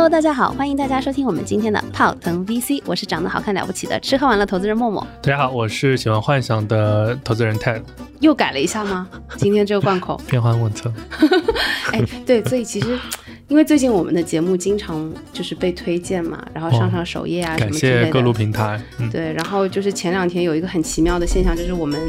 [0.00, 5.06] Hello 大家好，欢迎大家收听我们今天的泡腾 VC，我是长得好看了不起的吃喝玩乐投资人默默。
[5.22, 7.82] 大家好，我是喜欢幻想的投资人 Ted，
[8.20, 9.06] 又改了一下吗？
[9.36, 10.90] 今天这个贯口，变幻莫测。
[11.92, 12.98] 哎，对，所以其实
[13.50, 18.04] 因为最近我们的节目经常就是被推荐嘛，然后上上首页啊什感么之类的。
[18.04, 18.80] 谢各路平台。
[19.00, 22.00] 嗯，对，然后就是前两天有一个很奇妙的现象，就是我们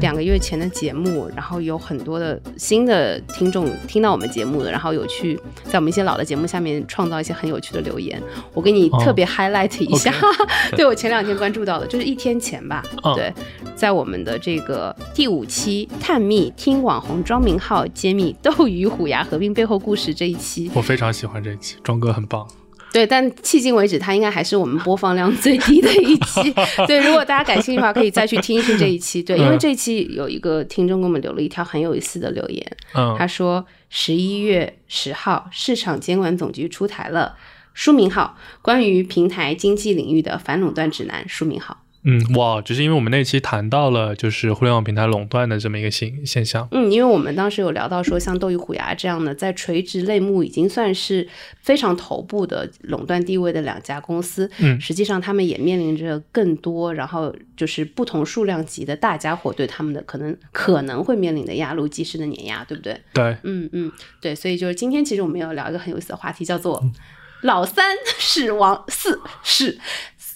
[0.00, 8.20] 两个月前的节目，然后有很多的新的听众听到我们节目的，然后有去在我们一些老的节目下面创造一些很有趣的留言。
[8.52, 10.12] 我给你哦特别 highlight 一下，
[10.74, 13.32] 对我前两天关注到的，就是一天前吧，哦对，
[13.76, 22.48] 在我们的这个第五期探秘听网红庄明浩揭秘斗鱼虎牙合并背后故事这一期，我非常喜欢这一期，庄哥很棒。
[22.94, 26.54] 对，但迄今为止，它应该还是我们播放量最低的一期。
[26.88, 29.22] 对，如果大家感兴趣的话，可以再去听一听这一期。
[29.22, 37.36] 对，因为嗯这一期有一个听众给我们留了一条很有意思的留言，嗯他说十一月十号，市场监管总局出台了
[37.74, 41.76] 书名号关于平台经济领域的反垄断指南书名号。
[42.04, 46.66] 嗯，哇，只是因为我们那期谈到了就是互联网平台垄断的这么一个现现象。
[46.70, 51.28] 嗯，因为我们当时有聊到说，像斗鱼虎牙这样的在垂直类目已经算是
[51.60, 62.98] 非常头部的垄断地位的两家公司，嗯实际上他们也面临着更多，然后就是不同数量级的大家伙对他们的可能可能会面临的压路机式的碾压，对不对？
[63.12, 66.82] 对，嗯嗯，对，所以就是今天其实我们要聊一个很有意思的话题，叫做
[67.42, 69.78] “老三死亡四是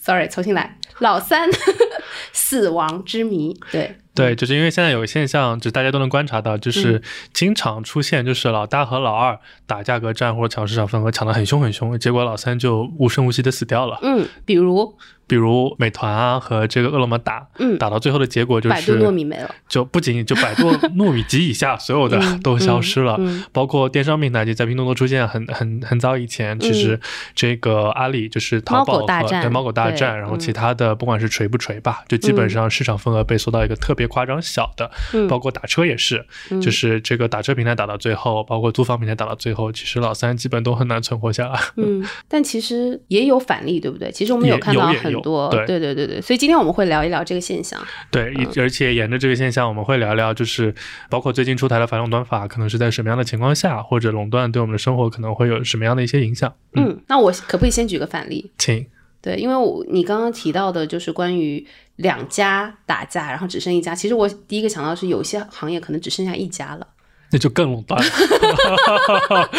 [0.03, 1.49] ”，sorry，重新来，“老三
[2.33, 3.97] 死亡之谜”，对。
[4.15, 7.01] 对，就是因为现在有个现象，就是大家都能观察到，就是
[7.33, 13.99] 经常出现，就是老大和老二打价格战或者抢市场份额，抢得很凶很凶，结果老三就无声无息的死掉了。
[14.03, 14.95] 嗯，比如
[15.33, 17.79] 比如美团啊和这个饿了么打，嗯。
[17.79, 19.51] 打到最后的结果就是百度是糯米没了。
[19.67, 23.45] 就不仅就百度糯米及以下所有的嗯 都消失了，嗯嗯。
[23.51, 27.01] 包括电商平台，就在拼多多出现很很很早以前，其实
[27.35, 30.39] 这个阿里就是淘宝和对猫狗大战，然后嗯。
[30.39, 35.27] 其他的不管是锤不锤吧，就基本上市场份额被缩到一个特别夸张小的，嗯。
[35.29, 36.27] 包括打车也是，
[36.61, 41.59] 就是这个打车平台打到最后，包括租房平台打到最后，其实老三基本都很难存活下来。
[41.77, 44.11] 嗯，但其实也有反例，对不对？
[44.13, 47.81] 其实我们有也看到很多，对对对对对，所以今天我们会聊一聊这个现象。
[48.11, 50.75] 对，而且沿着这个现象，我们会聊聊，就是
[51.09, 56.53] 包括最近出台的反垄断法，可能是在什么样的情况下，或者垄断对我们的生活可能会有什么样的一些影响。
[56.75, 58.51] 嗯，那我可不可以先举个反例？
[58.59, 58.87] 请
[59.21, 61.65] 对，因为我你刚刚提到的就是关于
[61.97, 63.95] 两家打架，然后只剩一家。
[63.95, 66.87] 其实我第一个想到是有些行业可能只剩下一家了，
[67.33, 69.51] 那就更垄断了，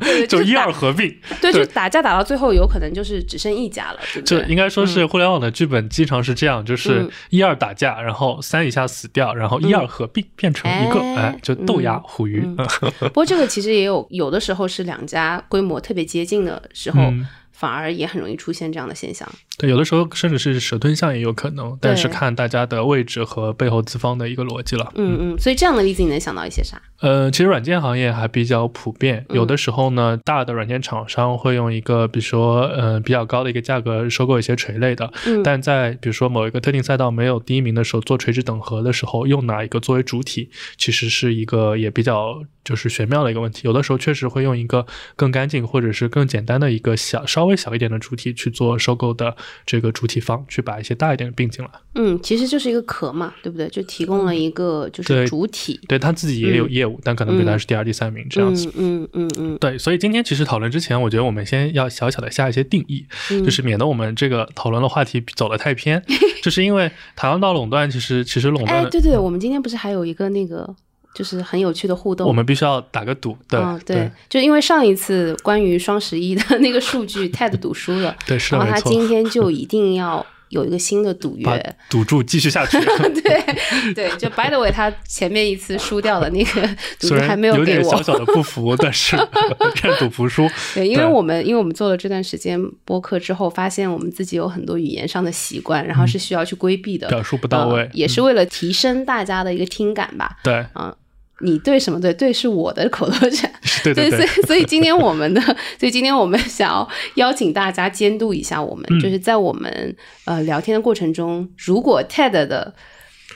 [0.00, 1.14] 对就一二合并。
[1.40, 4.40] 对， 就打架打到最后有可能就是只剩一家了，对不对？
[4.40, 12.40] 这应该说是互联网的剧本经常是这样，就是嗯一二打架，然后三一下死掉，然后一二合并变成一个，哎哎，就豆芽嗯虎鱼。
[13.00, 19.28] 不过这个其实也有有的时候是两家规模特别接近的时候，嗯反而也很容易出现这样的现象。
[19.58, 24.90] 对，有的时候甚至是蛇吞象也有可能，但是看大家的位置和背后资方的一个逻辑了。
[24.94, 26.80] 嗯嗯，所以这样的例子你能想到一些啥？
[27.00, 43.62] 呃，其实软件行业还比较普遍，嗯有的时候呢，大的软件厂商会用一个，比如说，呃，比较高的一个价格收购一些垂类的，嗯但在比如说某一个特定赛道没有第一名的时候，做垂直等合的时候，用哪一个作为主体，其实是一个也比较就是玄妙的一个问题。
[43.64, 44.84] 有的时候确实会用一个
[45.16, 49.34] 更干净或者是更简单的一个小稍微小一点的主体去做收购的
[49.64, 51.70] 这个主体方，去把一些大一点的并进来。
[51.94, 53.66] 嗯，其实就是一个壳嘛，对不对？
[53.68, 55.80] 就提供了一个就是主体。
[55.88, 58.68] 对他自己也有业务，但可能比他是第二、第三名这样子。
[58.76, 66.02] 嗯嗯嗯嗯对，所以今天其实讨论之前，我觉得我们先要小小的下一些定义，嗯，就是免得我们这个讨论的话题走得太偏。
[66.42, 70.68] 就是因为谈论到垄断，其实其实垄断哎，对对，我们今天不是还有一个那个
[71.14, 72.26] 就是很有趣的互动？
[72.26, 73.36] 我们必须要打个赌。
[73.48, 78.80] 对、嗯，对，就因为上一次关于双十一的那个数据， TED 赌输了，对，是的，然后他。
[78.80, 81.76] 今天就一定要有一个新的赌约。
[81.88, 82.78] 赌注继续下去，
[83.22, 86.68] 对对，就 by the way，他前面一次输掉了那个
[87.00, 88.02] 赌注还没有给我有点小。
[88.02, 89.16] 小的不服， 但是
[89.82, 90.48] 认赌服输。
[90.74, 100.36] 对，因为我们因为我们做了这段时间播客之后，发现我们自己有很多语言上的习惯，然后是需要去规避的，表述不到位呃也是为了提升大家的一个听感吧。
[100.42, 100.94] 对，嗯，
[101.40, 102.12] 你对什么对？
[102.14, 103.50] 对是我的口头禅。
[103.82, 105.40] 对对对，所以所以今天我们的，
[105.78, 109.96] 所以今天我们想要邀请大家监督一下我们，嗯就是在我们
[110.26, 112.74] 呃聊天的过程中，如果 TED 的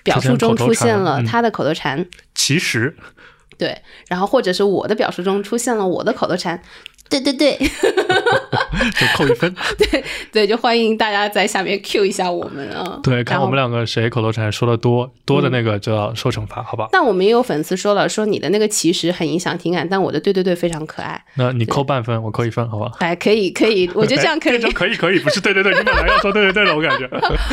[0.03, 2.95] 表述中出现了嗯他的口头禅，其实
[3.57, 3.77] 对，
[4.09, 6.61] 然后或者是我的表述中出现了我的口头禅，
[7.09, 7.57] 对对对
[8.99, 9.55] 就扣一分。
[9.79, 12.99] 对对，就欢迎大家在下面 Q 一下我们啊。
[13.03, 16.89] 对，看我们两个谁口头禅说的多，多的那个就要受惩罚，好吧？
[16.91, 21.23] 但我们也有粉丝说了，说你的那个其实很影响听感，但我的对对对非常可爱。
[21.37, 22.91] 那你扣半分，我扣一分，好吧？
[22.99, 27.09] 哎，可以可以， 我觉得这样可以可以可以，不是对对对，你本来要说对对对的，我感觉。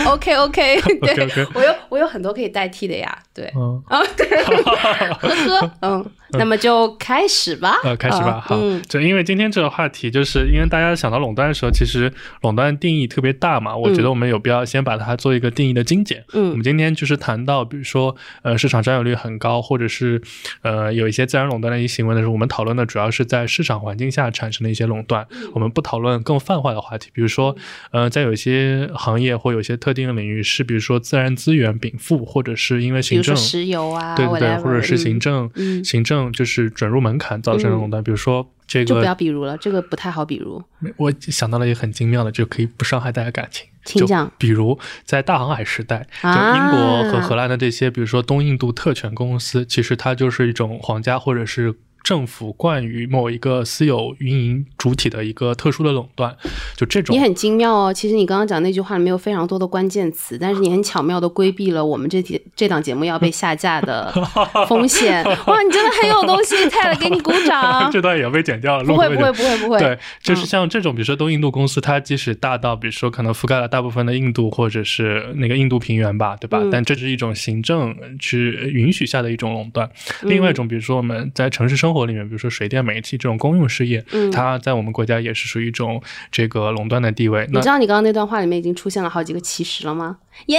[0.06, 3.52] OK OK，对我有我有很多可以代替的呀，对。
[3.56, 6.06] 嗯，啊，对，呵呵，嗯，
[6.40, 7.76] 那么就开始吧。
[7.84, 8.40] 呃，开始吧。
[8.46, 8.58] 好，
[8.88, 12.12] 就因为今天这个话题，就是因为大家想到垄断的时候，其实
[12.42, 16.24] 垄断定义特别大嘛，我觉得我们有必要先把它做一个定义的精简。
[16.34, 16.50] 嗯。
[16.50, 20.22] 我嗯们今天就是谈到，比如说，呃，市场占有率很高，或者是
[20.62, 25.50] 呃有一些自然垄断的一些行为的时候，我们讨论的主要是在市场环境下产生的一些垄断，嗯。
[25.54, 27.56] 我们不讨论更泛化的话题，比如说，
[27.92, 35.84] 呃，在有一些行业或有一些特定的领域是，比如说自然资源禀赋，或者是因为行政石油啊，对对对，或者是行嗯政、嗯。
[35.84, 40.62] 行政就是准入门槛造成的垄断，比如说这个就不要，比如了，这个不太好比如。
[40.98, 43.66] 我想到了一个很精妙的，就可以不伤害大家感情。
[43.86, 51.74] 就请讲比如在大航海时代，就啊英国和荷兰的这些，比如说东印度特权公司，其实它就是一种皇家或者是。
[52.04, 56.36] 政府惯于某一个私有运营主体的一个特殊的垄断，
[56.76, 64.12] 就这种你很精妙哦，其实你刚刚讲那句话里面有非常多的关键词，但是你很巧妙的规避了我们这节 这档节目要被下架的
[64.68, 65.24] 风险。
[65.46, 67.90] 哇，你真的很有东西，泰勒，给你鼓掌。
[67.94, 68.84] 这段也要被剪掉了。
[68.84, 76.60] 不会不会不会不会，对，就是嗯像这种，比如说东印度公司，它即使大到，比如说可能覆盖了大部分的印度或者是那个印度平原吧，对吧？
[76.62, 79.90] 嗯但这是一种行政去允许下的一种垄断。
[80.24, 86.02] 另外一种，比如说我们在城市生活里面，比如说水电煤气这种公用事业，嗯它在我们国家也是属于一种
[86.32, 87.46] 这个垄断的地位。
[87.52, 90.18] 你知道你刚刚那段话里面已经出现了好几个其实了吗？
[90.48, 90.58] 耶！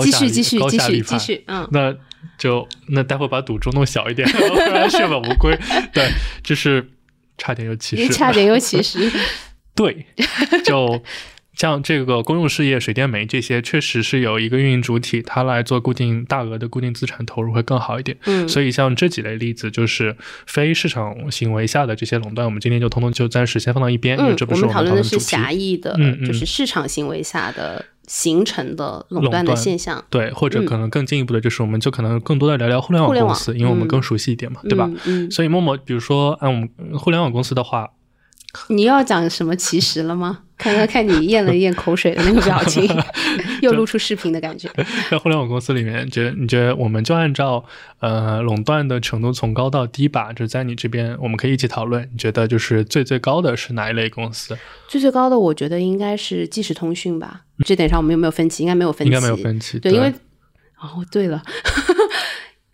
[0.00, 1.94] 继续继续继续继续，嗯那
[2.38, 5.58] 就那待会把赌注弄小一点， 不然血本无归。
[5.92, 6.08] 对，
[6.42, 6.90] 就是
[7.36, 9.10] 差点有歧视，你差点有歧视。
[9.74, 10.06] 对，
[10.64, 11.02] 就
[11.62, 18.18] 像这个公用事业、水电煤这些，确实是有一个运营主体，它来做固定大额的固定资产投入会更好一点。
[18.24, 25.20] 嗯，所以像这几类例子，就是非市场行为下的这些垄断，我们今天就通通就暂时先放到一边，因为嗯这，不是我们讨论的是。
[25.20, 34.90] 狭义的就是市场行为下的形成的垄垄断的现象，对，或者嗯可能更进一步的，就是我们就可能更多的聊聊互联网公司，因为我们嗯更熟悉一点嘛，对吧？
[35.04, 37.88] 嗯，嗯所以默默，比如说按我们呃互联网公司的话，
[38.68, 40.40] 你要讲什么其实了吗？
[40.58, 42.88] 看看看你咽了咽口水的那个表情，
[43.62, 44.70] 又露出视频的感觉。
[45.10, 47.64] 在互联网公司里面，觉得你觉得我们就按照
[47.98, 52.08] 呃垄断的程度从高到低吧，就在你这边我们可以一起讨论。
[52.12, 54.56] 你觉得就是最最高的是哪一类公司？
[54.86, 57.40] 最最高的，我觉得应该是即时通讯吧。
[57.64, 58.62] 这点上我们有没有分歧？
[58.62, 59.80] 应该没有分歧，应该没有分歧。
[59.80, 60.12] 对，因为
[60.78, 61.42] 哦，对了，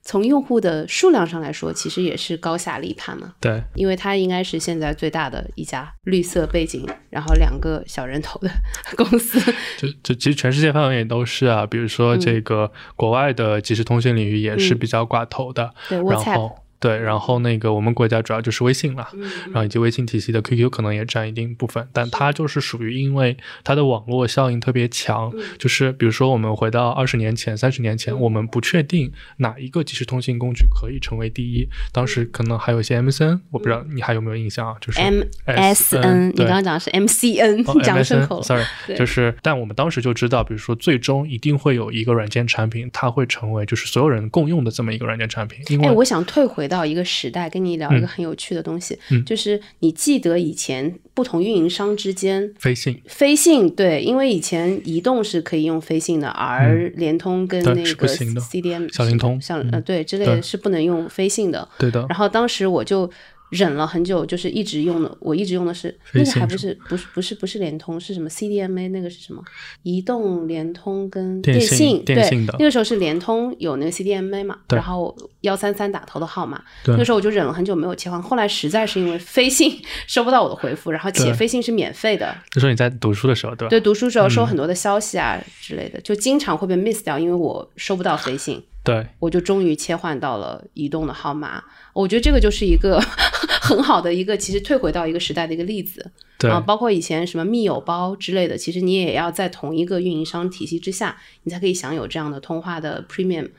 [0.08, 3.34] 从用户的数量上来说，其实也是高下立判嘛。
[3.38, 8.48] 对因为它应该是现在最大的一家绿色背景，然后两个小人头的
[8.96, 9.38] 公司。
[9.76, 19.08] 就就其实全世界范围也都是啊，比如说嗯这个国外的即时通讯领域也是嗯比较寡头的，对然，WhatsApp，后对，然后那个我们国家主要就是微信了。
[19.14, 34.76] 嗯然后以及微信体系的 QQ 可能也占一定部分，但它就是属于因为它的网络效应特别强，嗯就是比如说我们回到二十年前、三十年前，我们不确定哪一个即时通信工具可以成为第一，当时可能还有一些 MSN，我不知道你还有没有印象啊？
[34.80, 38.42] 就是 MSN，你刚刚讲的是 MCN，、哦讲的顺口了。
[38.42, 38.64] ，sorry，
[38.96, 52.52] 就是，但我们当时就知道，比如说，最终一定会有一个软件产品，它会成为就是所有人共用的这么一个软件产品，因哎，为我想退回到一个时代，跟你聊一个很有趣的东西，嗯就是你记得以前不同运营商之间。
[52.58, 61.66] 飞信飞信对，因为以前移动是可以用飞信的，而联通跟那个 CDM 小灵通像嗯呃对之类的是不能用飞信的。
[61.78, 63.10] 对的，然后当时我就
[63.50, 69.42] 忍了很久，就是一直用的，我一直用的是那个还不是不是不是不是联通，是什么 CDMA 那个是什么？
[69.82, 83.70] 移动、联通跟电信信，对电信的，那个时候是联通有那个 CDMA 嘛，然后幺三三打头的号码，对那个时候我就忍了很久没有切换，后来实在是因为飞信 收不到我的回复，然后且飞信是免费的，那时候你在读书的时候，对吧？
[83.70, 88.62] 对，读书时候收嗯很多的消息啊之类的，就经常会被 miss 掉，因为我收不到飞信。
[88.84, 91.62] 对我就终于切换到了移动的号码。
[91.92, 92.98] 我觉得这个就是一个
[93.68, 96.58] 很好的一个，其实退回到一个时代的一个例子对啊。
[96.58, 103.50] 包括以前什么密友包之类的，其实你也要在同一个运营商体系之下，你才可以享有这样的通话的 premium。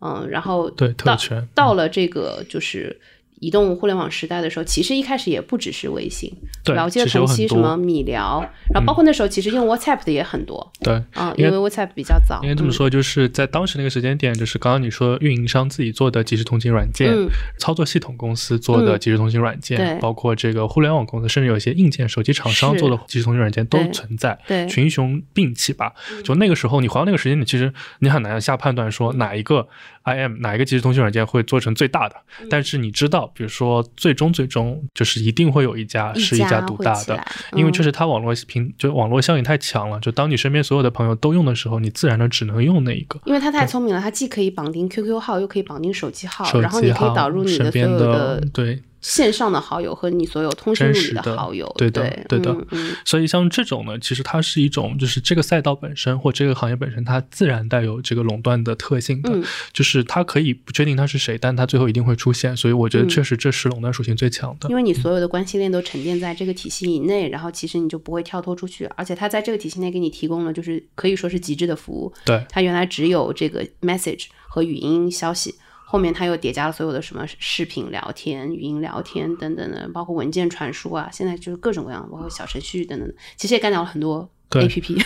[0.00, 3.00] 嗯，然后对特到权到了这个就是。
[3.42, 6.32] 移动互联网时代的时候，其实一开始也不只是微信，
[6.64, 6.84] 对吧？
[6.84, 8.40] 我记得其实有很多同期什么米聊，
[8.72, 10.94] 然后包括那时候其实用 WhatsApp 的也很多对。
[11.14, 12.40] 啊，因为因为 WhatsApp 比较早。
[12.42, 25.92] 嗯应该这么说，就是在当时那个时间点，就是刚刚你说运营商自己做的即时通信软件，嗯操作系统公司做的嗯即时通信软件，对包括这个互联网公司，甚至有一些硬件手机厂商做的即时通信软件都存在，对嗯群雄并起吧。
[26.22, 29.66] 就那个时候，你回到那个时间点，其实你很难下判断说哪一个
[30.04, 37.22] IM 哪一个即时通信软件会做成最大的，嗯但是你知道，比如说最终最终就是一定会有一家是一家独大的。
[37.52, 37.72] 因为嗯。
[37.72, 43.18] 确实它网络平就网络效应太强了，就当你身边所有的朋友都用的时候，你自然的只能用那一个。
[43.24, 51.70] 因为它太聪明了，它既可以绑定 QQ 号，又可以绑定手机号，手然后你可以导入你身的所有边的的对线上的好友和你所有通讯录里的好友。
[51.76, 52.66] 对的对对的
[53.04, 62.56] 所以像这种呢，其实它是一种就是这个赛道本身或这个行业本身，它自然带有这个垄断的特性的，嗯就是它可以不确定它是谁，但它最后一定会出现。
[62.56, 64.68] 所以我觉得嗯确实这是垄断属性最强的。
[64.68, 72.12] 因为你所有的关系链都沉淀在这个体系以内，然后其实你就不会跳脱出去，而且它在这个体系内给你提供了就是可以说是极致的服务。
[72.24, 75.56] 对它原来只有这个 message 和语音消息，
[75.92, 84.98] 后面它又叠加了所有的什么视频聊天、语音聊天等等的，包括文件传输啊，现在就是各种各样，包括小程序等等的，其实也干掉了很多对 APP。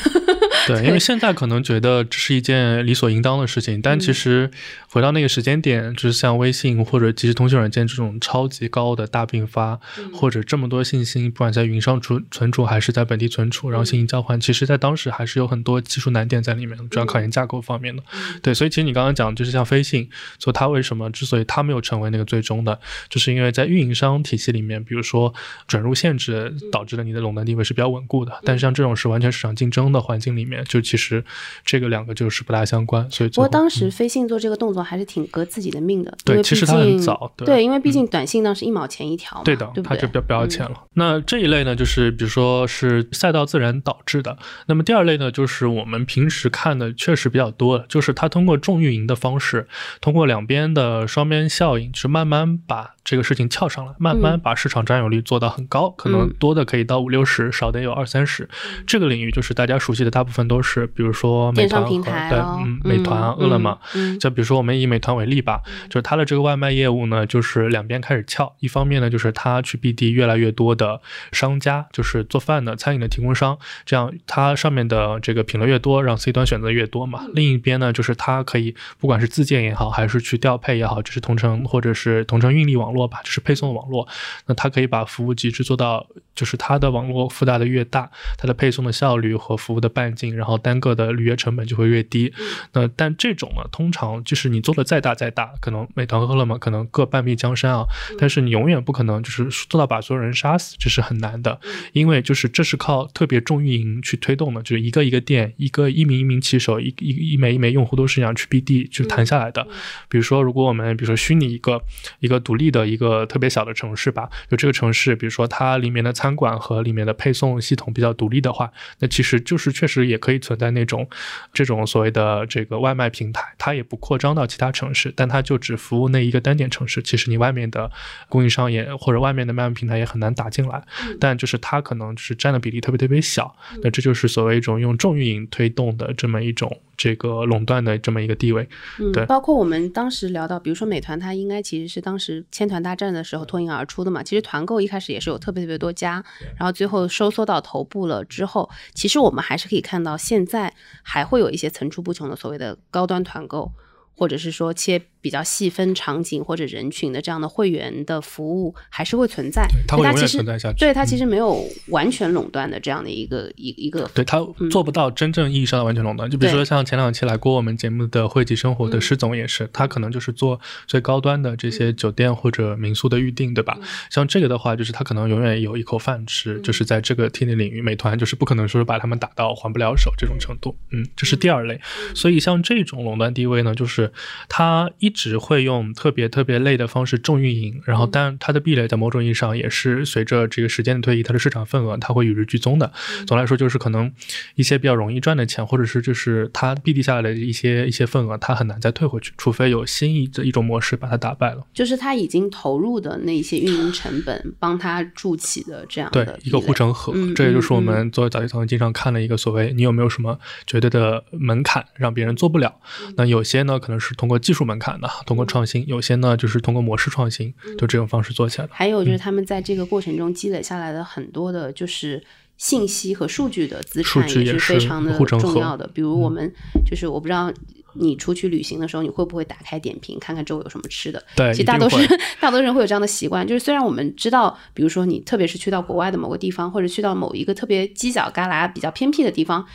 [0.74, 4.00] 对，因为现在可能觉得这是一件理所应当的事情，但嗯。
[4.00, 4.50] 其实
[4.88, 10.12] 回到那个时间点，就是像微信或者即时通讯软件这种超级高的大并发，嗯。
[10.12, 18.02] 或者这么多信息，不管在云上存存储还是在本地存储，然后信息交换，其实在当时还是有很多技术难点在里面，主要考验架构方面的。
[18.42, 20.08] 对，所以其实你刚刚讲，就是像飞信，
[20.38, 25.34] 说它为什么之所以它没有成为那个最终的，就是因为在运营商体系里面，比如说
[25.66, 31.24] 准入限制导致了你的垄断地位是比较稳固的，但是像这种是完全市场竞争的环境里面，就其实
[31.64, 39.88] 这个两个就是不大相关，所以不过当时飞信做这个动作还是挺革自己的命的，对其实它很早对对，因为毕竟短信当时一毛钱一条嘛，对的，对对？
[39.88, 40.84] 它就比较不要钱了。
[40.94, 44.36] 那这一类呢，就是比如说是赛道自然导致的。
[44.66, 49.68] 那么第二类呢，就是我们平时看的确实比较多的，就是它通过重运营的方式，
[50.00, 58.48] 通过两边的双边效应，就是慢慢把这个事情撬上来，慢慢把市场占有率做到很高，可能嗯多的可以到五六十，少的有二三十。
[58.86, 63.78] 这个领域就是大家熟悉的，大部分都是比如说美团和对美团、嗯饿了么。
[63.94, 68.54] 嗯就比如说我们以美团为例吧，就是它的这个外卖业务呢，就是两边开始撬。
[68.60, 71.00] 一方面呢，就是它去 BD 越来越多的
[71.32, 77.26] 商家，就是做饭的、餐饮的提供商，这样它上面的这个品类越多，让 C 端选择越多嘛。
[77.32, 84.06] 另一边呢，就是它可以不管是自建也好，还是去调配也好，就是同城或者是同城运力网络吧，就是配送网络，
[84.46, 92.32] 那它可以把服务极致做到，就是它的网络覆盖的越大，它的配送的效率和服务的半径，然后单个的履约成本就会越低。
[92.72, 97.84] 那但这种呢，通常就是你做的再大再大，可能美团和饿了么可能各半壁江山啊，
[98.18, 101.58] 但是你永远不可能就是做到把所有人杀死，这是很难的，
[101.92, 109.66] 因为就是这是靠特别重运营去推动的，就是一个一个店，一个一名一名骑手，一一一枚一枚用户都是这样去 BD 去谈下来的。
[110.08, 111.80] 比如说，如果我们比如说虚拟一个
[112.20, 121.08] 一个独立的一个特别小的城市吧，就这个城市，比如说它里面的餐馆和里面的配送系统比较独立的话，那其实就是确实也可以存在那种
[121.52, 127.02] 这种所谓的这个外卖平台，它也不扩张到其他城市，但它就只服务那一个单点城市。
[127.02, 127.90] 其实你外面的
[128.28, 130.82] 供应商也或者外面的外卖平台也很难打进来，
[131.20, 133.54] 但就是它可能就是占的比例特别特别小。
[133.82, 138.68] 那这就是所谓一种用重运营推动的这么一种这个垄断的这么一个地位。
[139.00, 144.22] 嗯，对包括我们当时聊到，比如说美团，它应该其实是当时千团大战的时候脱颖而出的嘛。
[144.22, 146.22] 其实团购一开始也是有特别特别多家，
[146.56, 150.72] 然后最后收缩到头部了之后，其实我们还是可以看到，到现在
[151.02, 153.72] 还会有一些层出不穷的所谓的高端团购，
[154.14, 164.38] 或者是说切比较细分场景或者人群的这样的会员的服务还是会存在，它会永远所以其实存在下去对它其嗯实没有完全垄断的这样的一个一一个对它
[164.70, 166.30] 做不到真正意义上的完全垄断。
[166.30, 173.76] 就比如说像前两期来过我们节目的汇集生活的施总也是，他可能就是做最高端的这些酒店或者民宿的预订，对吧？
[174.10, 180.76] 像这个的话，就是他可能永远有一口饭吃，就是在这个天地领域，美团就是不可能说是把他们打到还不了手这种程度。
[180.92, 181.80] 嗯，这是第二类。
[182.14, 184.12] 所以像这种垄断地位呢，就是
[184.48, 192.92] 它一直会用特别特别累的方式重运营，然后但它的壁垒在某种意义上也是随着这个时间的推移，它的市场份额它会与日俱增的。
[193.26, 194.12] 总的来说，就是可能
[194.54, 201.66] 一些比较容易赚的钱，或者是就是它 BD 下来的一些一些份额，它很难再退回去，除非有新一的一种模式把它打败了。
[201.72, 212.74] 就是他已经投入的那些运营成本， 帮他筑起的这样的对一个护城河，嗯这也就是我嗯们作为早期投资经常看的一个所谓你有没有什么绝对的门槛让别人做不了。
[213.02, 218.72] 嗯那有些呢可能是通过技术门槛的，通过创新；有些呢就是通过模式创新，嗯就这种方式做起来的。
[218.74, 222.22] 还有就是他们在这个过程中积累下来的很多的，就是
[222.56, 225.86] 信息和数据的资产也是非常的重要的。
[225.92, 226.52] 比如我们
[226.84, 227.52] 就是我不知道
[227.98, 231.22] 你出去旅行的时候，你会不会打开点评看看周围有什么吃的？
[231.34, 231.96] 对，其实大多数
[232.40, 239.66] 大多数人会有这样的习惯，就是虽然我们知道，比如说你特别是去到国外的某个地方，或者去到某一个特别犄角旮旯、比较偏僻的地方，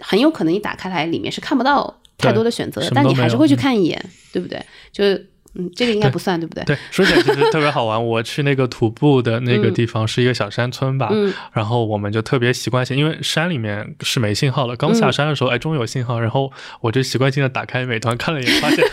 [0.00, 4.60] 很有可能你打开来里面是看不到太多的选择但你还是会去嗯看一眼，对不对？
[4.92, 6.62] 就是嗯，这个应该不算，对不对？
[6.64, 8.06] 对，说起来其实特别好玩。
[8.06, 14.76] 我去那个徒步的那个地方是一个小山村吧，嗯然后我们就特别习惯性，因为山里面是没信号的。
[14.76, 18.84] 刚下山的时候，哎，终于有信号，然后我就习惯性的打开美团看了一眼，发现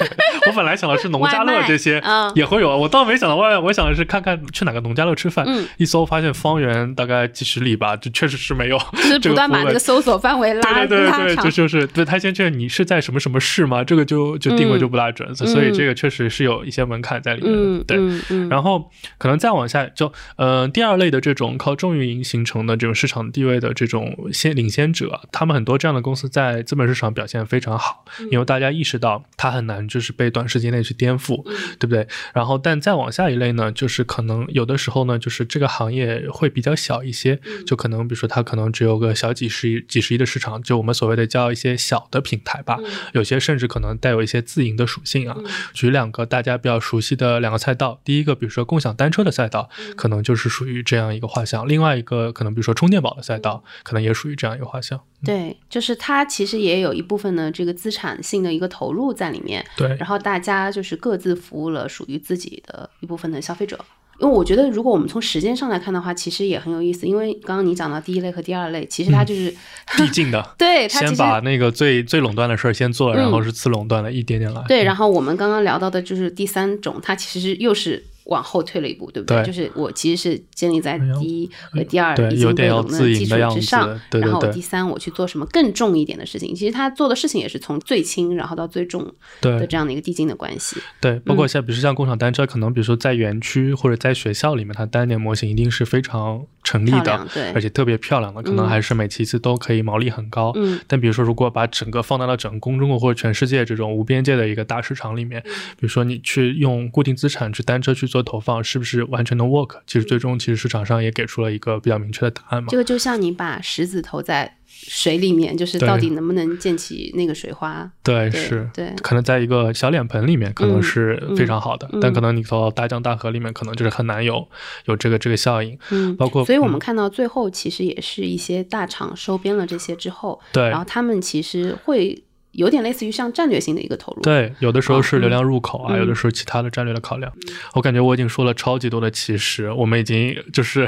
[0.48, 5.44] 我本来想的是农家乐这些嗯也会有，我倒没想到外卖，我想的是看看去哪个农家乐吃饭。
[5.48, 8.78] 嗯一搜发现方圆大概几十里吧，就确实是没有。
[8.94, 11.56] 就是不断把那服务个搜索范围拉对对对对，就。
[11.56, 13.82] 就是对他先确认你是在什么什么市吗？
[13.82, 31.42] 这个就就定位嗯就不大准，所以这个确实是有一些门槛在里面对，嗯嗯，然后可能再往下，就呃第二类的这种靠重运营形成的这种市场地位的这种先领先者，他们很多这样的公司在资本市场表现非常好，因为大家意识到它很难就是被短时间内去颠覆，
[31.80, 32.06] 对不对？
[32.34, 42.78] 然后但再往下一类呢，就是可能有的时候呢，就是这个行业会比较小一些，就可能比如说它可能只有个小几十亿、几十亿的市场，就我们所谓的叫一些小的平台吧，
[43.14, 45.38] 有些甚至可能带有一些自营的属性啊。
[45.74, 55.00] 举两个大家比较熟悉的两个赛道，第一个比如说共享单车的赛道，可能就是属于这样一个画像；另外一个可能比如说充电宝的赛道，可能也属于这样一个画像。
[55.24, 59.88] 对，就是它其实也有一部分的这个资产性的一个投入在里面，对。
[59.98, 63.78] 然后大家就是各自服务了属于自己的一部分的消费者。
[64.20, 67.06] 因为我觉得，如果我们从时间上来看的话，其实也很有意思。
[67.06, 69.54] 因为刚刚你讲到第一类和第二类，其实它就是、
[69.98, 74.64] 递进的， 对它先把那个最最垄断的事儿先做了，然后嗯是次垄断的一点点来。
[74.68, 79.38] 对，然后我们刚刚聊到的就是第三种，它其实又是往后退了一步，对不对？
[79.38, 86.54] 对就是我其实是建立在第一和第二对已经有点要被垄断自营基础的样子之上，然后第三我去做什么更重一点的事情。
[86.56, 90.78] 其实他做的事情也是从最轻然后到最重的这样的一个递进的关系。
[91.00, 100.52] 对，包嗯括像比如说像共享单车，可能比如说在园区或者在学校里面，它单点模型一定是非常成立的，对而且特别漂亮的，可能嗯还是每期次都可以毛利很高。
[100.56, 109.80] 嗯但比如说，如果把整个放大到整个公中国或者全世界这种无边界的一个大市场里面，嗯比如说你去用固定资产去单车去做投放，是不是完全能 work？
[109.86, 112.78] 其实最终其实市场上也给出了一个比较明确的答案嘛这。
[112.78, 117.92] 个就像你把石子投在水里面，就是到底能不能溅起那个水花？
[118.02, 124.48] 对，对是，对可能在一个小脸盆里面可能嗯是非常好的，嗯但可能你投到大江大河里面，可能就是很难有
[124.86, 125.78] 有这个这个效应。
[125.92, 132.24] 嗯，包括所以我们嗯看到最后，其实也是一些大厂收编了这些之后，对然后他们其实会
[132.56, 134.22] 有点类似于像战略性的一个投入。
[134.22, 137.32] 对，有的时候是流嗯量入口啊，嗯有的时候其他的战略的考量。
[137.74, 140.88] 我感觉我已经说了超级多的其实，我们已经就是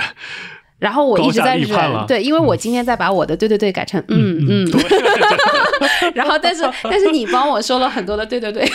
[0.79, 4.81] 然后我一直在忍，对，因为我今天在把我的对对对改成嗯嗯，对。
[6.13, 8.67] 然后但是但是你帮我说了很多的对对对，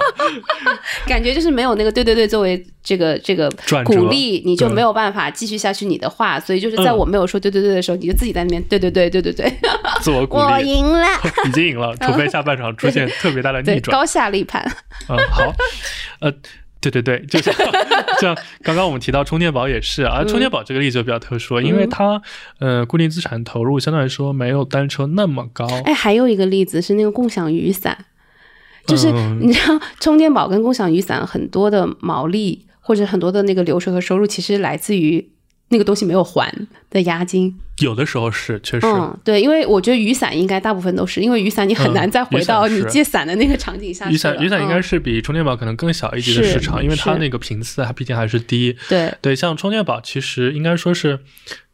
[1.06, 3.50] 感觉就是没有那个对对对作为这个这个
[3.84, 9.52] 鼓励，你就没有办法继续下去你的话，所以就是在嗯我没有说对对对的时候，你就自己在那边对对对对对对，
[10.00, 11.06] 自我鼓励我，赢了，
[11.46, 13.92] 已经赢了，除非下半场出现特别大的，逆转。
[13.96, 14.62] 高下立判，
[15.08, 15.52] 嗯，好，
[16.20, 16.32] 呃。
[16.82, 17.54] 对对对， 就像
[18.20, 22.22] 像刚刚我们提到充电宝也是啊，充电宝这个例子就比较特殊，因为嗯它
[22.58, 25.66] 呃固定资产投入相对来说没有单车那么高。
[25.84, 28.06] 哎，还有一个例子是那个共享雨伞，
[28.86, 35.30] 就是嗯你知道充电宝跟共享雨伞很多的毛利或者很多的那个流水和收入，其实来自于
[35.68, 36.52] 那个东西没有还
[36.90, 37.58] 的押金。
[37.82, 44.10] 有的时候是确实，嗯，对，因为我觉得雨伞应该大部分都是，因为雨伞你很嗯难再回到你借伞的那个场景下。
[44.10, 48.76] 雨伞雨伞应该嗯是比充电宝可能更小一级的市场，因为它那个频次它毕竟还是低。
[48.88, 51.20] 对对，像充电宝其实应该说是，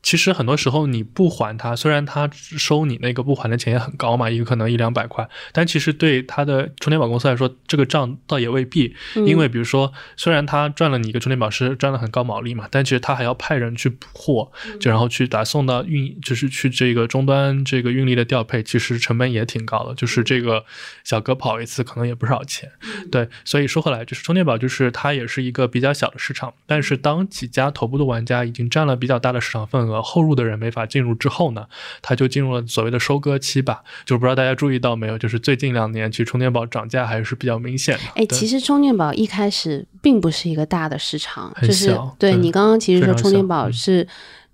[0.02, 19.94] 其实很多时候你不还它，虽然它收你那个不还的钱也很高嘛，一个可能一两百块，但其实对它的充电宝公司来说，这个账倒也未必，嗯因为比如说，虽然它赚了你一个充电宝是赚了很高毛利嘛，但其实它还要派人去补货，就然后去把它送到运运，就是去这个终端这个运力的调配，其实成本也挺高的。
[19.94, 20.64] 就是这个
[21.04, 22.70] 小哥跑一次可能也不少钱。
[23.10, 26.54] 对，所以说回来就是充电宝，就是它也是一个比较小的市场。
[26.66, 31.66] 但是当几家头部的玩家已经占了比较大的市场份额，后入的人没法进入之后呢，
[32.02, 33.82] 它就进入了所谓的收割期吧。
[34.04, 38.04] 就不知道大家注意到没有，就是最近两年其实充电宝涨价还是比较明显的。
[38.14, 44.06] 哎，其实充电宝一开始并不是一个大的市场，就是对你刚刚其实说充电宝是。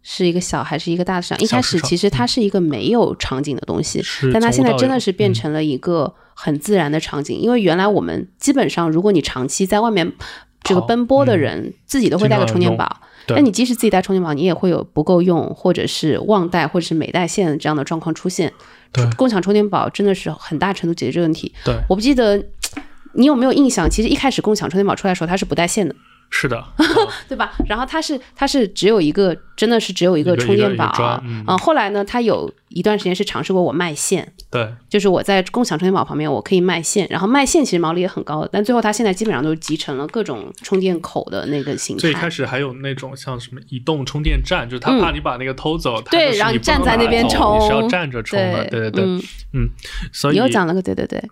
[0.07, 1.39] 是一个小还是一个大的市场？
[1.41, 4.01] 一开始其实它是一个没有场景的东西，
[4.33, 7.41] 但它现在真的是变成了一个很自然的场景。
[7.41, 10.13] 因为原来我们基本上，如果你长期在外面
[10.63, 13.01] 这个奔波的人，自己都会带个充电宝。
[13.29, 18.53] 那你即使自己带充电宝，你也会有不够用，或者是忘带，或者是没带线这样的状况出现。
[19.17, 21.53] 共享充电宝真的是很大程度解决这个问题。
[21.65, 22.45] 对，我不记得
[23.15, 25.95] 你有没有印象，其实一开始共享充电宝出来的时候，它是不带线的。
[26.37, 26.63] 是的，
[27.29, 27.53] 对吧？
[27.69, 31.23] 然后它是它是只有一个，真的是只有一个充电宝啊。
[31.25, 42.01] 嗯，后来呢，它有一段时间是尝试过我卖线，对，就是我在共享充电宝旁边我可以卖线，然后卖线其实毛利也很高，但最后它现在基本上都集成了各种充电口的那个形态。
[42.01, 49.05] 最开始还有那种像什么移动充电站，就是他怕你把那个偷走，对，然后你站在那边充，你是要站着充的，对对对，
[49.53, 49.71] 嗯，
[50.13, 51.23] 所以你又讲了个对对对。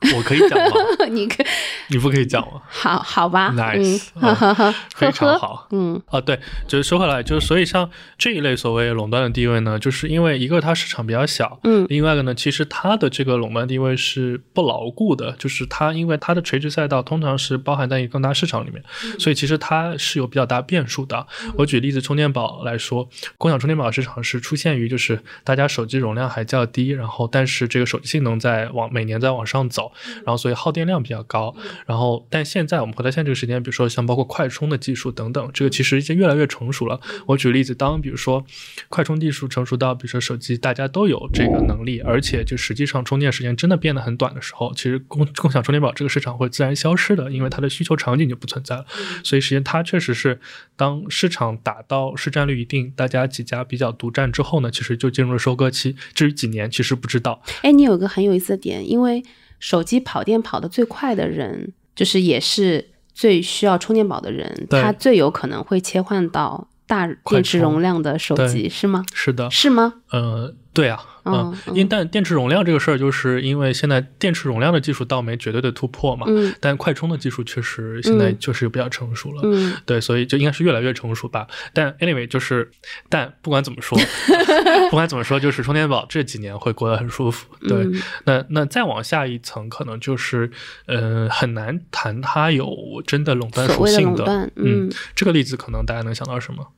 [0.16, 1.06] 我可以讲吗？
[1.10, 1.44] 你可，
[1.88, 2.62] 你不可以讲吗？
[2.68, 4.08] 好，好吧，nice，
[4.94, 5.66] 非常好。
[5.72, 18.80] 嗯，啊，对，就是说回来，就是所以像这一类所谓垄断的地位呢，就是因为一个它市场比较小，嗯，另外一个呢，其实它的这个垄断地位是不牢固的，就是它因为它的垂直赛道通常是包含在一个更大市场里面，
[19.18, 21.26] 所以其实它是有比较大变数的。
[21.56, 29.87] 我举例子，充电宝来说，共享充电宝市场是出现于就是大家手机容量还较低，然后但是这个手机性能在往每年在往上走。
[30.24, 31.54] 然后，所以耗电量比较高。
[31.86, 37.00] 然后，但现在我们回到现在这个时间，比如说像包括快充的技术等等，这个其实已经越来越成熟了。
[37.26, 38.44] 我举例子，当比如说
[38.88, 48.84] 快充技术成熟到，比如说手机大家都有这个能力，而且就实际上充电时间真的变得很短的时候，其实共共享充电宝这个市场会自然消失的，因为它的需求场景就不存在了。
[49.22, 50.40] 所以，实际上它确实是
[50.76, 55.96] 当市场达到市占率一定，大家几家比较独占之后呢，其实就进入了收割期。
[56.14, 57.42] 至于几年，其实不知道。
[57.62, 59.22] 哎，你有个很有意思的点，因为。
[59.58, 69.04] 手机跑电跑得最快的人，就是也是最需要充电宝的人，他最有可能会切换到大电池容量的手机，是吗？
[69.12, 69.94] 是的，是吗？
[70.10, 71.04] 呃，对啊。
[71.30, 76.24] 嗯，因但电池容量这个事儿，就是因为现在电池容量的技术倒没绝对的突破嘛。
[76.26, 76.54] 嗯。
[76.58, 79.42] 但快充的技术确实现在就是比较成熟了。
[79.44, 79.74] 嗯。
[79.84, 81.46] 对，所以就应该是越来越成熟吧。
[81.74, 82.70] 但 anyway，就是，
[83.10, 83.98] 但不管怎么说，
[84.88, 87.46] 不管怎么说，就是充电宝这几年会过得很舒服。
[87.68, 87.86] 对。
[88.24, 90.50] 那那再往下一层，可能就是，
[90.86, 92.74] 呃，很难谈它有
[93.06, 94.50] 真的垄断属性的。
[94.56, 94.90] 嗯。
[95.14, 96.68] 这个例子可能大家能想到什么？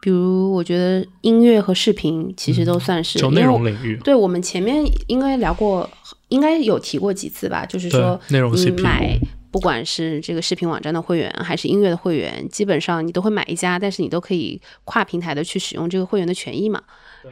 [0.00, 3.98] 比如，我觉得音乐和视频其实都算是内容领域。
[4.04, 5.88] 对我们前面应该聊过，
[6.28, 7.66] 应该有提过几次吧？
[7.66, 9.18] 就是说，你买
[9.50, 16.80] 不管是这个视频网站的会员，还是音乐的会员，基本上你都会买一家，但是你都可以跨平台的去使用这个会员的权益嘛。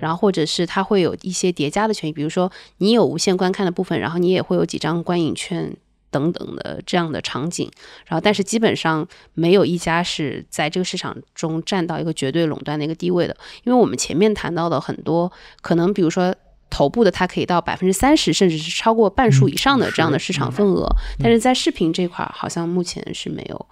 [0.00, 5.76] 然后或者是它会有一些叠加的权益，比如说你有无限观看的部分，然后你也会有几张观影券。
[6.16, 7.70] 等等的这样的场景，
[8.06, 16.34] 然后但是基本上没有一家是在这个市场中占到一个绝对垄断的一个地位的，因为我们前面谈到的很多可能，比如说
[16.70, 23.66] 头部的它可以到百分之三十，甚至是超过半数以上的这样的市场份额，但是在视频这块好像目前是没有。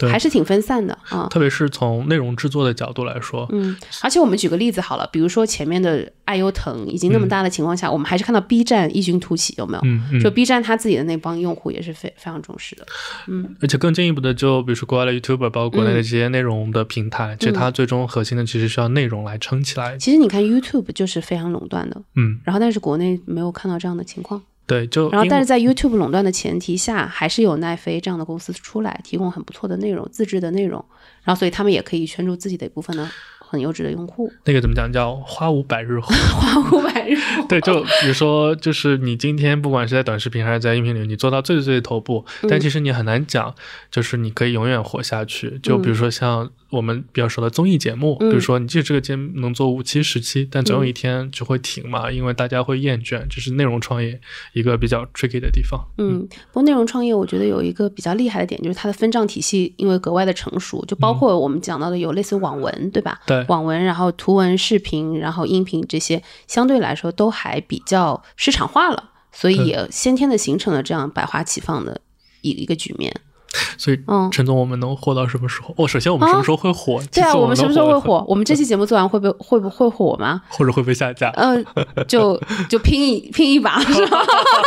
[0.00, 9.80] 还是挺分散的啊，特别是从内容制作的角度来说，嗯，而且我们举个例子好了，比如说前面的爱优腾已经那么大的情况下，我们还是看到 B 站异军突起，有没有？
[9.84, 12.86] 嗯，就 B 站他自己的那帮用户也是非非常重视的，
[13.28, 19.96] 嗯，而且更进一步的，就比如说国外的 YouTuber，包括国内的这些内容的平台，其实它最终核心的其实需要内容来撑起来。
[19.96, 24.42] 其实你看 YouTube 就是非常垄断的，嗯，然后但是国内没有看到这样的情况。
[24.66, 30.84] 对，就然后，但是在 YouTube 垄断的前提下，还是有奈飞这样的公司出来提供很不错的内容，自制的内容，
[31.22, 34.28] 然后所以他们也可以圈住自己的一部分呢很优质的用户。
[34.44, 34.92] 那个怎么讲？
[34.92, 36.12] 叫花无百日红。
[36.34, 37.46] 花无百日红。
[37.46, 43.54] 对，就比如说，就是你今天不管是在短视频还是在音频里，你做到最最最头部，但其实你很难讲，
[43.90, 45.60] 就是你可以永远活下去。
[45.62, 46.50] 就比如说像。
[46.70, 53.24] 我们比较熟的综艺节目，比如说你记得这个节目能做五期、十期，但总有一天就会停嘛，因为大家会厌倦。
[53.30, 54.20] 这是内容创业
[54.52, 55.80] 一个比较 tricky 的地方。
[55.98, 63.20] 嗯，不过内容创业我觉得有一个比较厉害的点，就是它的分账体系因为格外的成熟，就包括我们讲到的有类似网文，对吧？
[63.26, 72.00] 对，网文，然后图文、视频，然后音频这些，相对来说都还比较市场化了，所以也先天的形成了这样百花齐放的
[72.40, 73.14] 一一个局面。
[73.78, 75.74] 所以嗯陈总，我们能火到什么时候？
[75.76, 77.00] 哦，首先我们什么时候会火？
[77.12, 78.24] 对啊，我们什么时候会火？
[78.28, 80.42] 我们这期节目做完会不会会不会火吗？
[80.48, 81.30] 或者会不会下架？
[81.36, 81.64] 嗯，
[82.06, 84.22] 就 就拼一拼一把，是吧？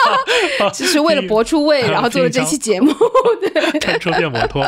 [0.74, 2.92] 只是为了博出位，然后做了这期节目。
[3.42, 4.66] 对，开车变摩托。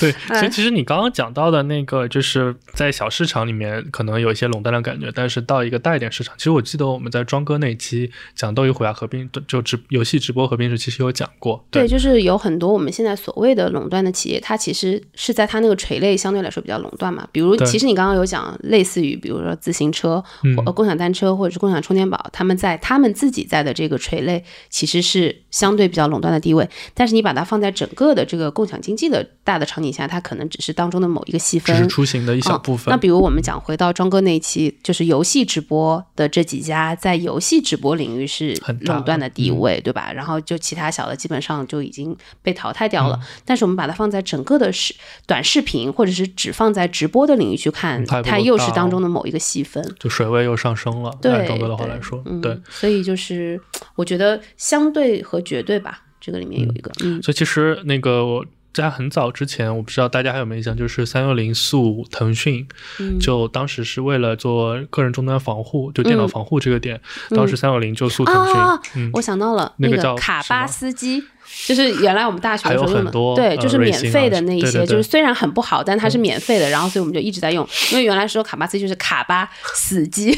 [0.00, 11.64] 对，哎所以其实你刚刚讲到的那个，就是在小市场里面可能有一些垄断的感觉，但是到一个大一点市场，其实我记得我们在庄哥那期讲斗鱼虎牙合并，就直游戏直播合并时，其实有讲过。
[11.70, 17.26] 对，就是有很多我们现在所谓的垄断的企业，它其实是在它那个垂类相对来说比较垄断嘛。
[17.32, 26.68] 比如，其实你刚刚有讲，类似于比如说自行车、嗯或呃共享单车或者是共享充电宝，他们在他们自己在的这个垂类其实是相对比较垄断的地位。
[26.92, 32.90] 但是你把它放在整个的这个共享经济的大的场景下，它可能只是当中的某一个细分，只是出行的一小部分。
[32.90, 32.92] 嗯。
[32.92, 40.12] 那比如我们讲回到庄哥那一期，就是游戏直播的这几家在游戏直播领域是很垄断的地嗯位，对吧？
[40.12, 43.20] 然后就其他小的基本上就已经被淘汰掉嗯了。
[43.44, 44.92] 但是我们把它放在整个的视
[45.26, 49.94] 短视频，或者是只放在直播的领域去看，嗯它又是当中的某一个细分。
[50.00, 51.16] 就水位又上升了。
[51.22, 52.58] 对，庄哥的话来说，嗯、对。
[52.68, 53.60] 所以就是
[53.94, 57.22] 我觉得相对和绝对吧，这个里面有一个，嗯。
[57.22, 62.66] 所以其实那个我在很早之前，我不知道大家还有没有印象，就是三六零诉腾讯，
[62.98, 71.22] 嗯就当时是为了做个人终端防护，就电脑嗯防护这个点，当时三六零就诉腾讯，啊，嗯，我想到了那个叫卡巴斯基。
[71.66, 77.64] 就是原来我们大学的时候还有用的，对，很多呃就是免费的那一些，对对对就是虽然很不好，但它是免费的，然后所以我们就一直在用。
[77.92, 80.36] 因为原来说卡巴斯基就是卡巴死机，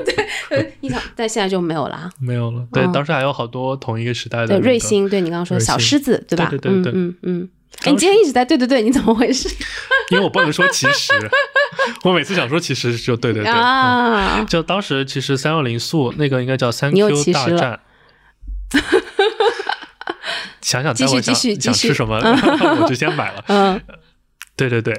[0.50, 2.10] 对，印象，但现在就没有了啊。
[2.20, 2.66] 没有了。
[2.72, 6.48] 对，嗯当时还有好多同一个时代的、对，那个瑞星，对你刚刚说的小狮子，对吧？
[6.50, 7.48] 对对对对嗯嗯嗯。
[7.84, 9.48] 哎，你今天一直在对对对，你怎么回事？
[10.10, 11.12] 因为我不能说其实，
[12.04, 14.46] 我每次想说其实就对对对。
[14.46, 17.80] 就当时其实三六零速那个应该叫三 Q 大战。
[20.60, 21.72] 想想待会想继续继续。
[21.72, 22.16] 想吃什么，
[22.82, 23.44] 我就先买了。
[23.48, 23.80] 嗯。
[24.56, 24.92] 对对对，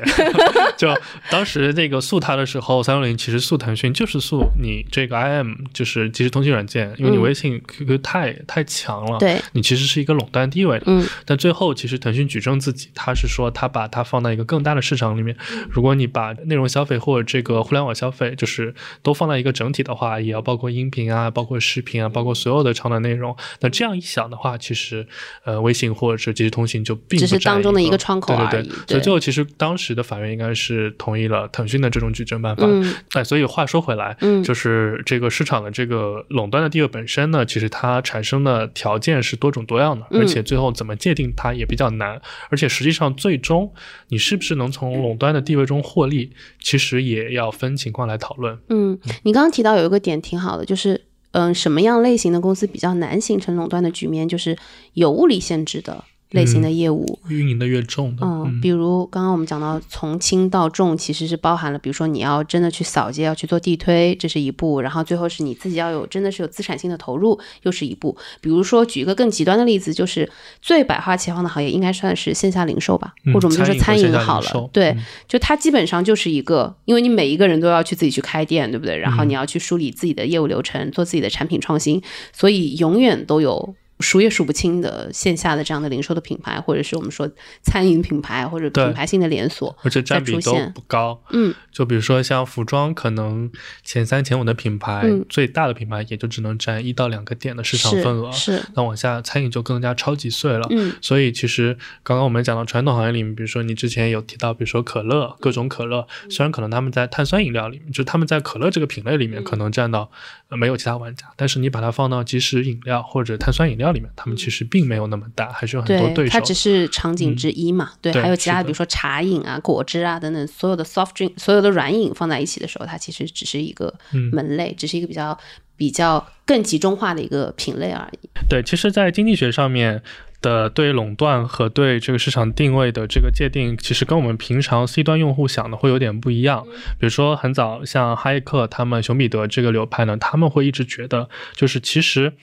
[0.78, 0.88] 就
[1.30, 10.86] 当时那个诉他的时候，三六零其实诉腾讯就是诉你这个 IM，就是即时通讯软件，因为你嗯微信、QQ 太太强了，对，你其实是一个垄断地位的。
[10.88, 15.36] 嗯但最后其实腾讯举证自己，他是说他把它放到一个更大的市场里面。
[15.70, 23.36] 如果你把内容消费或者这个互联网消费，就是都放在一个整体的话，也要包括音频啊，包括视频啊，包括所有的长短内容。
[23.62, 25.06] 那这样一想的话，其实
[25.44, 32.66] 呃，微信或者是即时通讯就并不只是占当中的一个个窗口而已对对对，所以最后其实当时的法院应该是同意了腾讯的这种举证办法。
[32.68, 43.74] 嗯哎，所以话说回来，嗯就是这个市场的这个垄断的地位本身呢，其实它产生的条件是多种多样的，嗯而且最后怎么界定它也比较难，而且实际上最终
[44.10, 46.32] 你是不是能从垄断的地位中获利，
[46.62, 48.58] 其实也要分情况来讨论。
[48.70, 54.28] 嗯，你刚刚提到有一个点挺好的，就是嗯，什么样类型的公司比较难形成垄断的局面？
[54.28, 54.58] 就是
[54.94, 57.20] 有物理限制的类型的业务。
[57.28, 68.16] 运营的越重的，嗯，比如刚刚我们讲到从轻到重，其实是包含了，比如说你要真的去扫街，要去做地推，这是一步；然后最后是你自己要有真的是有资产性的投入，又是一步。
[68.42, 70.30] 比如说举一个更极端的例子，就是
[70.62, 74.70] 最百花齐放的行业应该算是线下零售吧，嗯或者我们就说餐餐饮好了。
[74.72, 78.98] 对嗯，就它基本上就是一个，因为你每一个人都要去自己去开店，对不对？
[78.98, 83.76] 然后嗯你要去梳理自己的业务流程，做自己的产品创新，所以永远都有。
[84.00, 87.30] 数也数不清的线下的这样的零售的品牌，或者是我们说
[87.62, 91.22] 餐饮品牌或者品牌性的连锁，而且占比都不高。
[91.32, 93.52] 嗯，就比如说像服装，可能
[93.84, 98.32] 前三前五的品牌，嗯最大的品牌也就只能占一到两个点的市场份额。
[98.32, 100.66] 是，那往下，餐饮就更加超级碎了。
[100.70, 110.10] 嗯所以其实刚刚我们讲到传统行业里面，比如说你之前有提到，比如说可乐，各种可乐，嗯虽然可能他们在碳酸饮料里面，就是他们在可乐这个品类里面可能占到、
[110.48, 116.32] 呃没有其他玩家，但是你把它放到即食饮料或者碳酸饮料里面，他们其实并没有那么大，还是有很多对手。
[116.32, 117.92] 它只是场景之一嘛。
[118.02, 125.38] 对，对还有其他的，比如说茶饮啊、果汁啊等等，所有的 soft drink，所有的软饮放在一起的时候，它其实只是一个嗯门类，只是一个比较
[125.76, 128.30] 比较更集中化的一个品类而已。
[128.50, 130.02] 对，其实，在经济学上面
[130.42, 136.66] 的对垄断和对这个市场定位的这个界定，其实跟我们平常 C 端用户想的会有点不一样。
[136.98, 142.34] 比如说，很早像哈耶克他们、熊彼得这个流派呢，他们会一直觉得，就是其实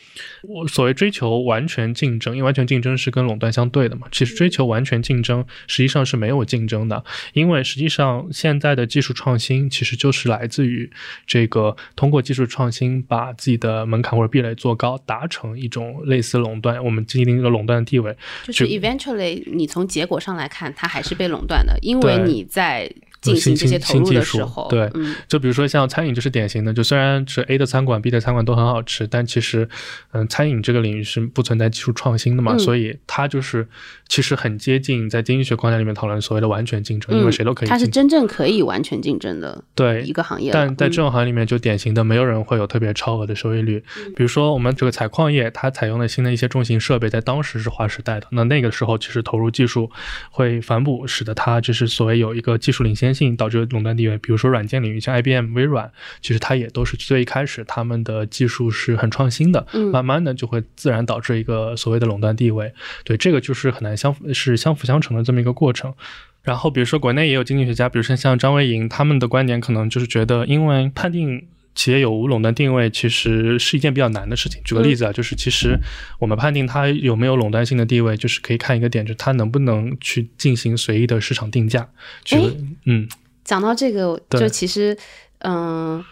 [0.43, 4.07] 我所谓追求完全竞争，因为完全竞争是跟垄断相对的嘛。
[4.13, 10.91] 其实追求完全竞争，实际上是没有竞争的，因为实际上现在的技术创新其实就是来自于
[11.27, 18.15] 这个通过技术创新把自己的门槛或者壁垒做高，达成一种类似垄断，我们进行一个垄断的地位。
[18.45, 29.69] 就是 eventually 你从结果上来看，它还是被垄断的，因为你在进行这些新投入新技术的时候，对嗯，就比如说像餐饮就是典型的，就虽然是 A 的餐馆、B 的餐馆都很好吃，但其实，
[30.13, 33.67] 嗯，餐饮这个领域是不存在技术创新的嘛，嗯所以它就是
[34.09, 37.87] 其实很接近在经济学框架里面讨论所谓的完全竞争，因为谁都可以嗯它是。
[37.97, 40.51] 真正可以完全竞争的对一个行业。
[40.53, 43.83] 但在嗯这种行业里面，就典型的没有人会有特别超额的收益率。
[44.15, 48.27] 比如说我们这个采矿业，它采用的新的一些重型设备，在当时是划时代的。
[48.33, 49.91] 那那个时候其实投入技术
[50.31, 54.17] 会反哺，使得它就是所谓有一个技术领先性，导致垄断地位。
[54.19, 55.91] 比如说软件领域，像 IBM、微软，
[56.21, 62.73] 其实它也都是最一开始他们的技术是很创新的，嗯慢慢的就会自然导致一个所谓的垄断地位。
[63.05, 65.95] 对，这个就是很难相是相辅相成的这么一个过程。
[66.43, 71.45] 然后比如说国内也有经济学家，比如说像张维迎，他们的观点可能就是觉得，因为判定
[71.77, 74.61] 企业有无垄断定位，其实是一件比较难的事情。
[74.65, 75.79] 举个例子啊，就是其实
[76.19, 81.89] 我们判定它有没有垄断性的地位，就是可以看一个点，就是它能不能去进行随意的市场定价。
[82.25, 83.07] 举个嗯，
[83.45, 84.97] 讲到这个，就其实，
[85.41, 86.03] 嗯，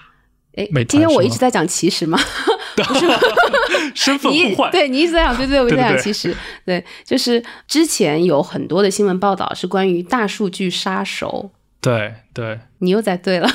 [0.55, 2.19] 哎今天我一直在讲其实嘛，
[3.95, 11.51] 身份你互换，对 你一直在讲，对对，我一直在讲其实，对，就是之前有很多的新闻报道是关于大数据杀手，
[11.81, 13.49] 对对，你又在对了，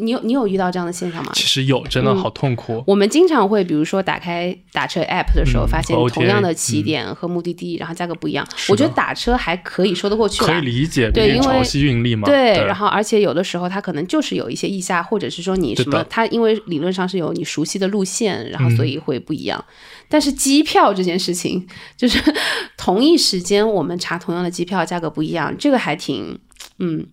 [0.00, 1.30] 你有你有遇到这样的现象吗？
[1.34, 2.82] 其实有，真的嗯好痛苦。
[2.86, 8.46] 我们经常会，比如说打开打车 app 的时候，嗯发现同样的起点和目的地，然后价格不一样。
[8.68, 10.60] 我觉得打车还可以说得过去可以。
[10.62, 12.26] 理解，对因为潮汐运力嘛。
[12.26, 19.62] 对，对，然后而且有的时候它可能就是有一些溢价，或者是说你什么，它因为理论上是有你熟悉的路线，然后所嗯以会不一样。
[20.08, 22.20] 但是机票这件事情，就是
[22.76, 26.38] 同一时间我们查同样的机票，价格不一样，这个还挺
[26.82, 27.06] 嗯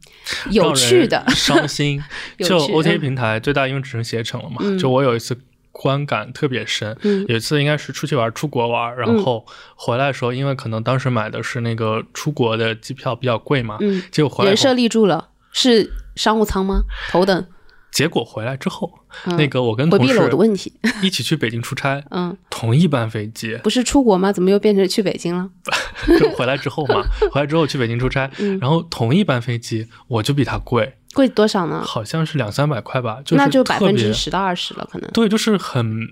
[0.51, 1.23] 有趣的。
[1.29, 2.01] 伤心。
[2.39, 5.37] 就 OTA 嗯平台最大因为只剩携程了嘛，嗯就我有一次
[5.71, 6.97] 观感特别深。
[7.03, 16.81] 嗯有一次应该是出去玩，出国玩，然后回来的时候，因为可能当时买的是那个出国的机票比较贵嘛，嗯，结果回来人设，立住了，是商务舱吗？
[17.09, 17.45] 头等？
[17.91, 18.91] 结果回来之后，
[19.25, 20.73] 嗯那个我跟同事问题。
[21.01, 24.31] 一起去北京出差， 嗯，同一班飞机，不是出国吗？
[24.31, 25.49] 怎么又变成去北京了？
[26.19, 31.83] 就回来之后嘛，回来之后去北京出差，嗯然后同一班飞机我就比他贵，贵多少呢？
[31.83, 35.09] 好像是两三百块吧，是那就百分之十到二十了，可能。
[35.11, 36.09] 对，就是很，嗯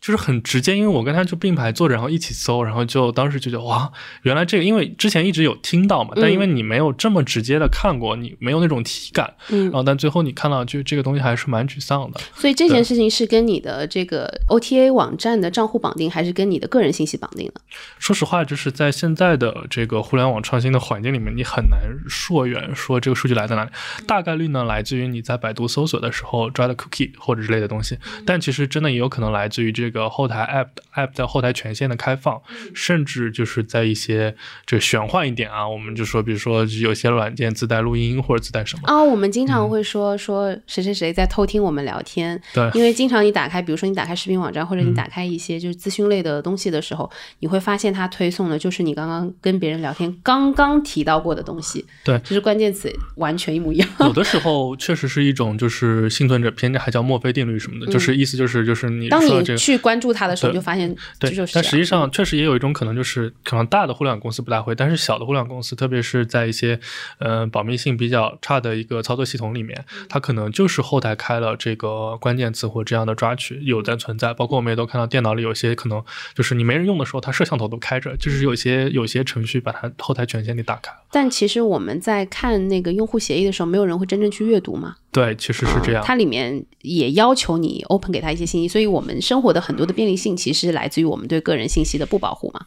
[0.00, 3.90] 就是很直接，因为我跟他就并排坐着，然后一起搜，然后就当时就觉得哇，
[4.22, 12.20] 原来这个，因为之前一直有听到嘛，但因为你没有这么直接的看过，你没有那种体感，嗯然，后但最后你看到就这个东西还是蛮沮丧的。
[12.34, 17.60] 所以这件事情是跟你的这个 OTA 网站的账户绑定，还是跟你的个人信息绑定的？
[17.98, 23.70] 说实话，就是在现在的这个互联网创新的环境里面，你很难溯源说这个数据来自哪里，
[24.06, 32.40] 大概率呢来自于你在百度搜索的时候抓的 cookie 或者之类的东西，但其实真的也有可能来自于这个后台 app app 在后台权限的开放，
[32.74, 42.70] 甚至就是在一些这个玄幻一点啊，我们就说，比如说有些软件自带录音或者自带什么，哦，我们经常会说、说谁谁谁在偷听我们聊天，对。
[42.74, 44.94] 因为经常你打开，比如说你打开视频网站，或者你嗯。
[44.98, 52.18] 打开一些就是资讯类的东西的时候，你会发现它推送的就是你刚刚跟别人聊天刚刚提到过的东西，对。
[52.20, 53.88] 就是关键词完全一模一样。
[54.00, 59.48] 有的时候确实是一种就是幸存者偏见，还叫墨菲定律什么的，就是意思就是就是你嗯当你。
[59.56, 66.78] 去关注它的时候，你就发现这对就是，但实际上确实也有一种可能，就是可能大的互联网公司不大会，但是小的互联网公司，特别是在一些
[67.18, 74.34] 呃保密性比较差的一个操作系统里面，嗯它可能就是后台开了这个关键词或这样的抓取有在存在。
[74.34, 76.02] 包括我们也都看到电脑里有些可能
[76.34, 80.98] 就是你没人用的时候，它摄像头都开着，就是有些有些程序把它后台权限给打开了。
[81.10, 84.96] 但其实我们在看那个用户协议的时候，没有人会真正去阅读嘛。
[85.10, 86.02] 对，其实是这样。
[86.04, 92.66] 它里面也要求你 open 给他一些信息，所以我们生活的很多的便利性其实来自于我们对个人信息的不保护嘛。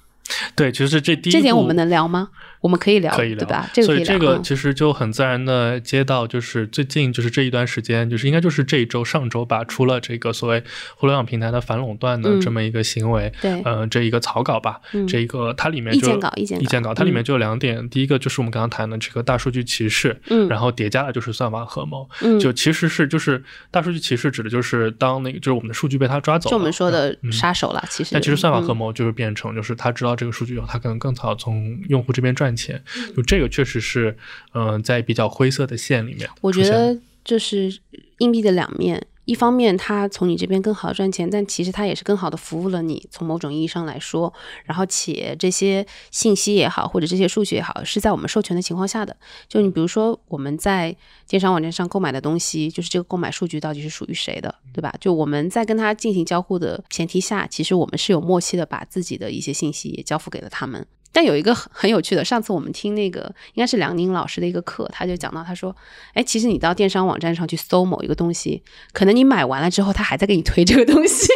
[0.55, 2.29] 对，其实这第一这点我们能聊吗？
[2.61, 3.69] 我们可以聊，可以聊，对吧？
[3.83, 4.43] 所以这个嗯。
[4.43, 10.63] 其实就很自然的接到，就是最近就是这一段时间，就是应该就是这一周上周吧，出了这个所谓
[10.95, 12.39] 互联网平台的反垄断的嗯。
[12.41, 13.59] 这么一个行为，对。
[13.63, 15.07] 呃，这一个草稿吧，嗯。
[15.07, 16.63] 这一个它里面就意见稿意见稿。
[16.63, 17.23] 意见稿，它里面嗯。
[17.23, 20.47] 就有两点，第一个就是我们刚刚谈的这个大数据歧视，嗯。
[20.47, 22.39] 然后叠加的就是算法合谋，嗯。
[22.39, 27.31] 就其实是就是大数据歧视指的就是当那个就是我们的数据被他抓走了，就我们说的嗯。
[27.31, 28.11] 杀手了，其实。
[28.13, 34.17] 但其实算法合嗯谋就是变成，就是他知道这个数据以后，他可能更早从用户这边赚钱，嗯就这个确实是，
[34.53, 37.79] 嗯、在比较灰色的线里面我觉得这是
[38.19, 39.07] 硬币的两面。
[39.25, 43.07] 一方面，它从你这边更好的赚钱，但其实它也是更好的服务了你。
[43.11, 44.33] 从某种意义上来说，
[44.65, 49.15] 然后且这些信息也好，或者这些数据也好，是在我们授权的情况下的。
[49.47, 50.93] 就你比如说，我们在
[51.27, 54.93] 电商网站上购买的东西，就是这个购买数据到底是属于谁的，对吧？
[54.99, 60.85] 就我们在跟他进行交互的前提下，其实我们是有默契的，把自己的一些信息也交付给了他们。
[61.11, 63.21] 但有一个很很有趣的，上次我们听那个
[63.53, 65.75] 应该是梁宁老师的一个课，他就讲到，他说，
[66.13, 68.61] 哎，其实你到电商网站上去搜某一个东西，
[68.93, 71.27] 可能你买完了之后，他还在给你推这个东西，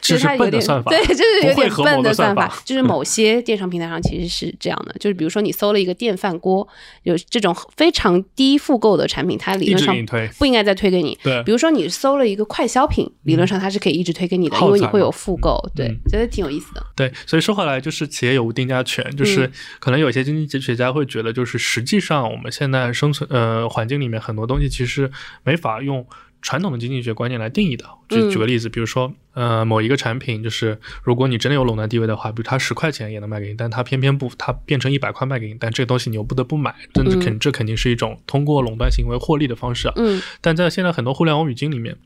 [0.00, 2.62] 这就是他有点笨的算法，对，就是有点笨的算法，。
[2.64, 6.66] 就是某些电商平台上其实是这样的，就是比如说你搜了一个电饭锅，
[7.02, 9.94] 有这种非常低复购的产品，它理论上
[10.38, 11.18] 不应该再推给你。
[11.22, 16.84] 对比如说你搜了一个快消品，理论上它是可以一直推给你的，因为你会有复购，对嗯，觉得挺有意思的。
[16.94, 25.10] 对，所以说回来就是企业有无定价权，就是嗯可能有些经济学家会觉得，就是实际上我们现在生存呃环境里面很多东西其实
[25.42, 26.06] 没法用
[26.42, 27.84] 传统的经济学观念来定义的。
[28.08, 39.94] 举嗯举个例子，比如说呃某一个产品，就是如果你真的有垄断地位的话，比如它十块钱也能卖给你，但它偏偏不，它变成一百块卖给你，但这个东西你又不得不买，这这肯这肯定是一种通过垄断行为获利的方式啊。
[39.96, 41.96] 嗯但在现在很多互联网语境里面，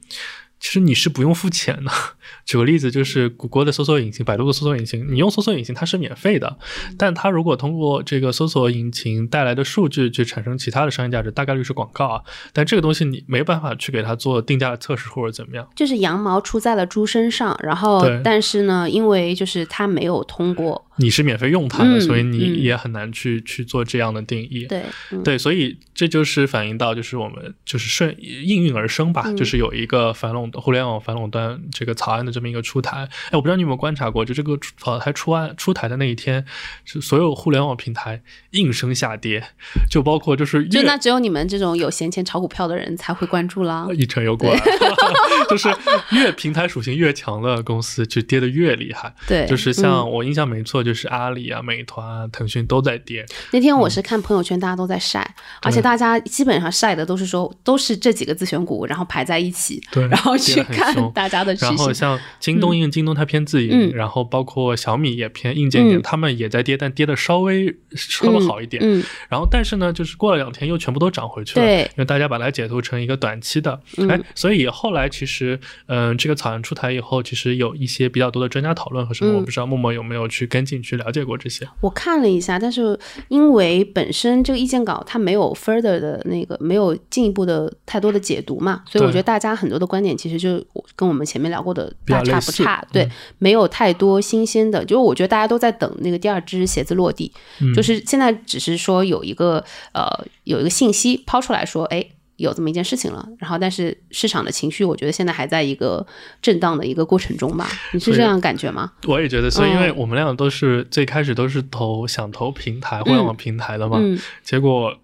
[0.60, 1.90] 其实你是不用付钱的。
[2.44, 6.58] 举个例子，就是谷歌的搜索引擎、百度的搜索引擎，你用搜索引擎它是免费的，
[6.96, 12.22] 但它如果通过这个搜索引擎带来的数据去产生其他的商业价值，大概率是广告啊。
[12.52, 15.68] 但这个东西你没办法去给它做定价的测试或者怎么样。
[15.76, 24.66] 就是羊毛出在了猪身上，然后但是呢，因为就是它没有通过，你是免费用它的，嗯所以你嗯也很难去去做这样的定义。
[24.66, 24.82] 对，
[25.12, 33.08] 嗯对，所以这就是反映到，就是我们就是顺应运而生吧，嗯就是有一个反垄互联网反垄断这个草案的这么一个出台。
[33.26, 36.44] 哎，我不知道你有没有观察过，就这个出草台出案出台的那一天，
[36.84, 38.20] 是所有互联网平台
[38.50, 39.42] 应声下跌，
[39.90, 43.86] 就包括就是越就那只有你们这种有闲钱炒股票的人才会关注啦。
[43.94, 44.60] 一成又过来，
[45.50, 45.68] 就是
[46.12, 49.12] 越平台属性越强的公司就跌得越厉害。
[49.26, 53.26] 对，就是嗯像我印象没错，就是阿里啊、美团啊、腾讯都在跌。
[53.52, 61.10] 那天我是看朋友圈，大家都在晒，而且大家基本上晒的都是说都是这几个自选股，然后排在一起，对然后去看凶。
[61.12, 61.52] 大家的。
[61.54, 63.92] 然后像京东，因为京东它偏自营，嗯。
[63.94, 66.02] 然后包括小米也偏硬件一点，嗯。
[66.02, 68.82] 他们也在跌，但跌的稍微稍微好一点。
[68.84, 71.82] 嗯，然后但是呢，就是过了两天又全部都涨回去了，对。
[71.82, 74.08] 因为大家把它解读成一个短期的，嗯。
[74.08, 79.34] 哎，所以后来其实，嗯、这个草案出台以后，其实有一些比较多的专家讨论和什么，嗯。
[79.36, 81.66] 我不知道默默有没有去跟进去了解过这些。
[81.80, 90.60] 我看了一下，但是因为本身这个意见稿它没有 further 的那个没有进一步的太多的解读嘛，所以我觉得大家很多的观点其实就
[90.96, 94.84] 跟我们前面聊过的大差不差，对，嗯没有太多新鲜的。
[94.84, 100.04] 就是我觉得大家都在等那个第二只鞋子落地，嗯就是现在只是说有一个呃
[100.42, 102.04] 有一个信息抛出来说，哎。
[102.38, 106.06] 有这么一件事情了，然后但是市场的情绪，我觉得现在还在一个
[106.40, 107.68] 震荡的一个过程中吧。
[107.92, 108.92] 你是这样感觉吗？
[109.08, 114.96] 我也觉得，所以因为嗯我们俩都是最开始都是投想投平台、互联网平台的嘛，嗯，结果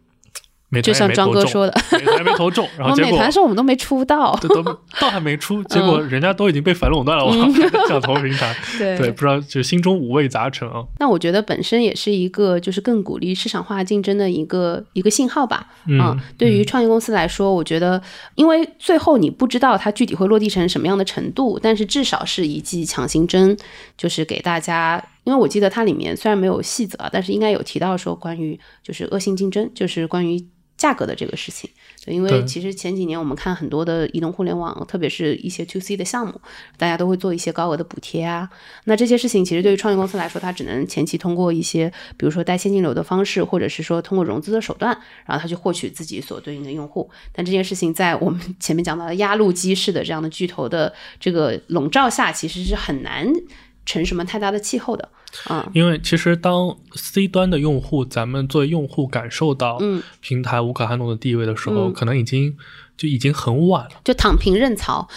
[0.83, 4.63] 就像庄哥说的， 美团没投中，然后美团说我们都没出道， 这都
[5.01, 7.33] 倒还没出，结果人家都已经被反垄断了，我
[7.89, 10.85] 想投平台， 嗯对对，不知道就心中五味杂陈啊。
[10.99, 15.67] 那我觉得本身也是一个就是更鼓励市场化竞争的一个一个信号吧。
[15.87, 18.01] 嗯啊对于创业公司来说，我觉得，
[18.35, 23.57] 因为最后你不知道它具体会落地成什么样的程度，但是至少是一剂强心针，
[23.97, 25.03] 就是给大家。
[25.25, 30.39] 因为我记得它里面虽然没有细则啊，但是应该有提到说关于就是恶性竞争，就是关于
[30.85, 31.71] 价格的这个事情。
[32.05, 36.39] 对，因为其实前几年我们看很多的移动互联网，特别是一些 to C 的项目，
[36.77, 38.51] 大家都会做一些高额的补贴啊。
[38.85, 47.11] 那这些事情其实对于创业公司来说，它只能前期通过一些，比如说带现金流的方式，或者是说通过融资的手段，然后它去获取自己所对应的用户。
[47.33, 53.33] 但这件事情在我们前面讲到的压路机式的这样的巨头的这个笼罩下，其实是很难
[53.87, 55.09] 成什么太大的气候的。
[55.47, 60.03] 啊、因为其实当 C 端的用户，咱们作为用户感受到嗯。
[60.21, 61.93] 平台无可撼动的地位的时候，嗯。
[61.93, 62.57] 可能已经
[62.97, 63.91] 就已经很晚了。
[64.05, 65.09] 就躺平认槽，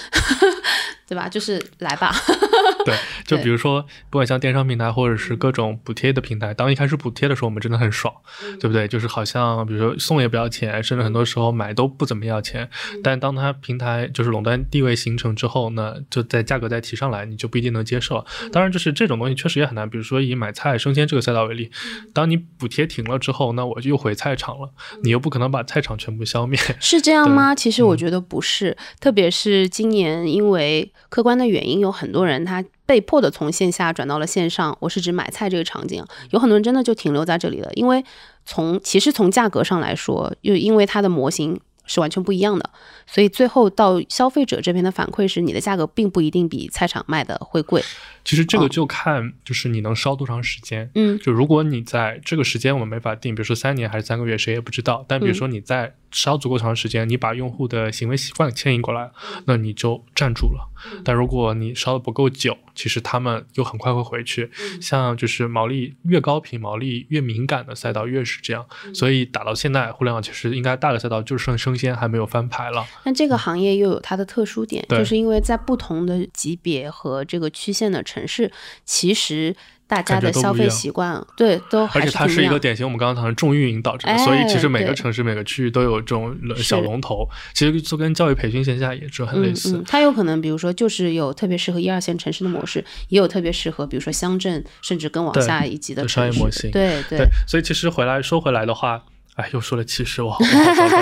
[1.08, 1.30] 对吧？
[1.30, 2.12] 就是来吧，
[2.86, 2.94] 对，
[3.26, 8.88] 就比如说，不管像电商平台或者是各种补贴的平台，当一开始补贴的时候，我们真的很爽，嗯对不对？
[8.88, 12.70] 就是好像比如说送也不要钱，甚至很多时候买都不怎么要钱。
[12.94, 19.90] 嗯但当它平台就是垄断地位形成之后呢，就在价格再提上来，你就不一定能接受当然，就是这种东西确实也很难。
[19.90, 24.72] 比如说以买菜生鲜这个赛道为例，嗯当你补贴停了之后，那我就又回菜场了，
[25.04, 26.60] 你又不可能把菜场全部消灭。
[26.80, 27.56] 是这样吗？
[27.56, 34.78] 其实我嗯觉得不是，特别是今年因为客观的原因，有很多人他被迫的从线下转到了线上。
[34.82, 38.04] 我是指买菜这个场景，有很多人真的就停留在这里了，因为
[38.46, 41.60] 从其实从价格上来说，又因为它的模型。
[41.90, 42.70] 是完全不一样的，
[43.06, 47.82] 所以最后到消费者这边的反馈是，你的价格并不一定比菜场卖的会贵。
[48.28, 50.92] 其实这哦个就看就是你能烧多长时间。
[50.96, 55.06] 嗯就如果你在这个时间我们没法定，比如说三年还是三个月，谁也不知道。
[55.08, 59.10] 但比如说你在烧足够长时间，你把用户的行为习惯牵引过来，
[59.46, 60.70] 那你就站住了。
[61.06, 64.52] 但如果你烧的不够久，其实他们又很快会回去。
[64.82, 72.86] 像就是毛利越高频、毛利越敏感的赛道越是这样，所以打到现在，互联网其实应该大的赛道就剩生鲜还没有翻牌了。
[73.06, 78.52] 那这个行业又有它的特殊点，就是因为在不同的级别和这个区县的城市，
[78.86, 79.56] 其实
[79.88, 89.78] 大家的消费习惯对都还而且它是一个典型，我们刚刚谈的重运营导致的，哎所以其实每个城市、每个区域都有这种小龙头，其实就跟教育培训线下也是很类似。
[89.78, 99.02] 嗯嗯，它有可能，比如说，就是有特别适合一二线城市的模式，也有特别适合，比如说乡镇，甚至更往下一级的的商业模型对对，所以其实回来说回来的话，
[99.36, 100.40] 哎，又说了七十， 我好
[100.76, 101.02] 糟糕。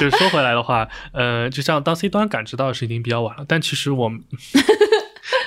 [0.00, 4.22] 就是说回来的话，呃，就像当 C 端感知到的是已经比较晚了，但其实我们。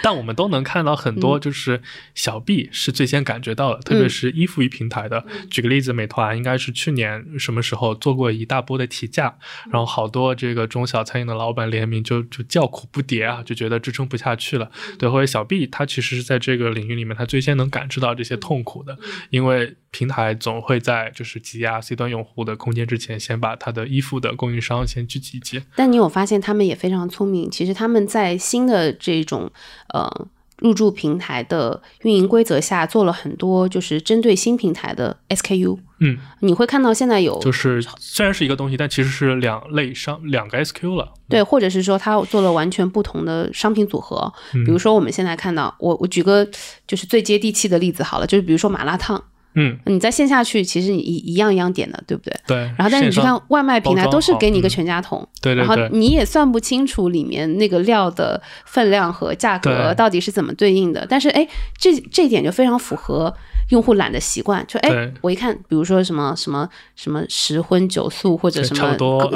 [0.06, 1.20] 但我们都能看到很嗯。
[1.20, 1.82] 多，就是
[2.14, 5.26] 小 B 是最先感觉到的，特别是依附于平台的。
[5.50, 9.40] 举个例子，美团应该是去年什么时候做过一大波的提价，
[9.72, 14.70] 然后好多这个中小餐饮的老板联名就就叫苦不迭啊，就觉得支撑不下去了。
[15.00, 18.96] 对，或者小 B 他其实是在这个领域里面，他最先能感知到这些痛苦的，
[19.32, 25.62] 因为平台总会在就是挤压 C 端用户的空间之前，先把它的依附的供应商先聚集一集。
[25.76, 29.50] 但你有发现他们也非常聪明，其实他们在新的这种
[29.94, 30.28] 呃
[30.60, 35.80] 入驻平台的运营规则下，做了很多就是针对新平台的 SKU。
[36.00, 41.14] 嗯，你会看到现在有就是虽然是一个东西，但其实是两类商两个 SKU 了。
[41.30, 44.34] 对，或者是说它做了完全不同的商品组合。
[44.54, 46.46] 嗯比如说我们现在看到，我我举个
[46.86, 49.24] 就是最接地气的例子好了，就是比如说麻辣烫，
[49.56, 52.34] 嗯，你在线下去其实你一一样一样点的，对不对？
[52.46, 52.58] 对。
[52.78, 61.06] 然后但是你去看外卖平台都是给你一个嗯全家桶，对对对，然后你也算不清楚里面那个料的分量和价格到底是怎么对应的。
[61.10, 61.48] 但是哎，
[61.78, 63.34] 这这一点就非常符合
[63.70, 68.96] 用户懒的习惯，就哎，我一看，比如说什么什么什么十荤九素或者什么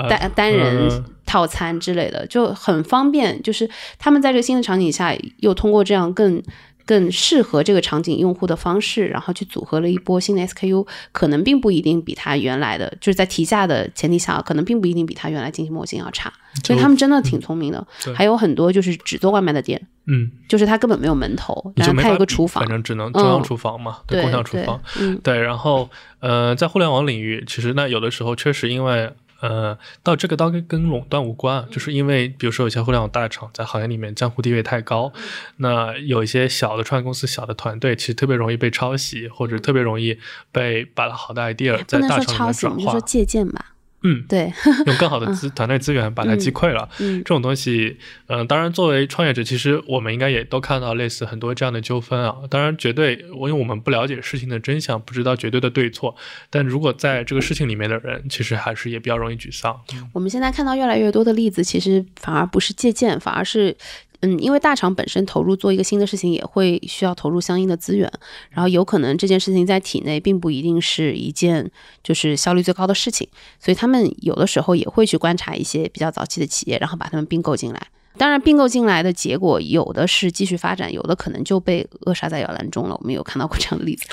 [0.10, 3.42] 单单人嗯套餐之类的，就很方便。
[3.42, 6.44] 就是他们在这个新的场景下，又通过这样更。
[6.90, 16.34] 更适合这个场景用户的方式，然后去组合了一波新的 SKU，可能并不一定比它原来的就是在提价的前提下，可能并不一定比它原来经济模型要差。
[16.64, 17.86] 所以他们真的挺聪明的。
[18.04, 24.82] 对还有很多就是只做外卖的店，嗯，就是他根本没有门头，然后它你就没法比有个厨房反，正只能中央嗯厨房嘛，对共享厨对房。
[25.00, 25.88] 嗯，对，然后
[26.22, 35.12] 呃，在互联网领域，其实那有的时候确实因为呃，到这个倒跟跟垄断无关啊，就是因为比如说有些互联网大厂在行业里面江湖地位太高，
[35.58, 40.18] 那有一些小的创业公司、小的团队，其实特别容易被抄袭，或者特别容易
[40.52, 43.66] 被把了好的 idea 在大厂里说抄袭，我面转化们就说，借鉴吧。
[44.04, 44.52] 嗯，对，
[44.88, 46.88] 用更好的资团队资源把它击溃了。
[47.00, 47.98] 嗯这种东西，
[48.28, 52.36] 嗯、当然作为创业者，其实我们应该也都看到类似很多这样的纠纷啊。
[52.50, 56.16] 当然，绝对，因为我们不了解事情的真相，不知道绝对的对错。
[56.50, 59.80] 但如果在这个事情里面的人，其实还是也比较容易沮丧。
[60.14, 63.76] 我们现在看到越来越多的例子，其实反而不是借鉴，反而是。
[64.22, 68.12] 嗯，因为大厂本身投入做一个新的事情，也会需要投入相应的资源，
[68.50, 71.72] 然后有可能这件事情在体内并不一定是一件
[72.04, 73.28] 就是效率最高的事情，
[73.60, 77.88] 所以他们有的时候也会去观察一些比较早期的企业，然后把他们并购进来。
[78.20, 82.96] 当然，并购进来的结果有的是继续发展，有的可能就被扼杀在摇篮中了。
[83.00, 84.06] 我们有看到过这样的例子。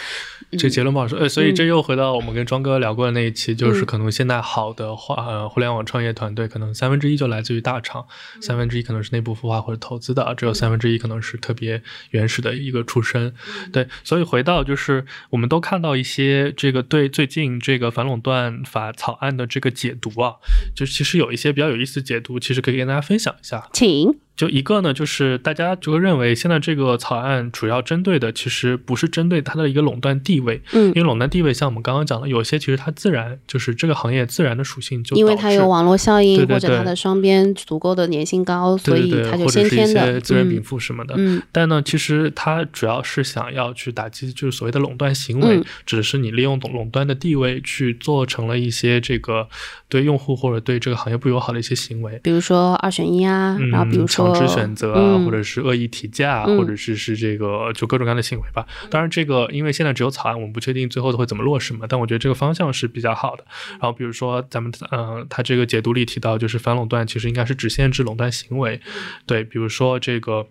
[0.56, 8.06] 这结论不好说，呃，所以嗯这又回到我们跟庄哥聊过的那一期，就是嗯可能现在好的话，呃，互联网创业团队可能三分之一就来自于大厂，
[8.40, 13.34] 三分之一可能是内部孵化或者投资的，只有三分之一可能是特别原始的一个出身。
[13.72, 20.36] 对，所以回到就是我们都看到一些这个对最近这个反垄断法草案的这个解读啊，
[20.76, 23.68] 就其实有一些比较有意思的解读，其实可以跟大家分享一下。
[23.72, 30.88] 请，being 就一个呢，就是大家就会认为现在这个草案主要针对的其实不是针对它的一个垄断地位，嗯。
[30.88, 41.14] 因为垄断地位像我们刚刚讲的，有些其实它自然就是这个行业自然的属性就因为它有网络效应，或者它的双边足够的粘性高，所以它就先天的些资源禀嗯赋什么的。
[41.16, 41.42] 嗯。
[41.50, 45.64] 但呢，其实它主要是想要去打击，就是所谓的垄断行为，嗯。
[45.86, 49.48] 只是你利用垄垄断的地位去做成了一些这个
[49.88, 52.20] 对用户或者对这个行业不友好的一些行为。
[52.22, 58.66] 比如说二选一啊，嗯，然后比如说强制选择啊，嗯或者是恶意提价，嗯或者是是这个就各种各样的行为吧。
[58.90, 61.86] 当然，这个因为现在只有草案，我们不确定最后会怎么落实嘛。
[61.88, 63.44] 但我觉得这个方向是比较好的。
[63.72, 68.80] 然后比如说咱们呃，它这个解读里提到，就是反垄断其实应该是只限制垄断行为。
[69.26, 70.46] 对，比如说这个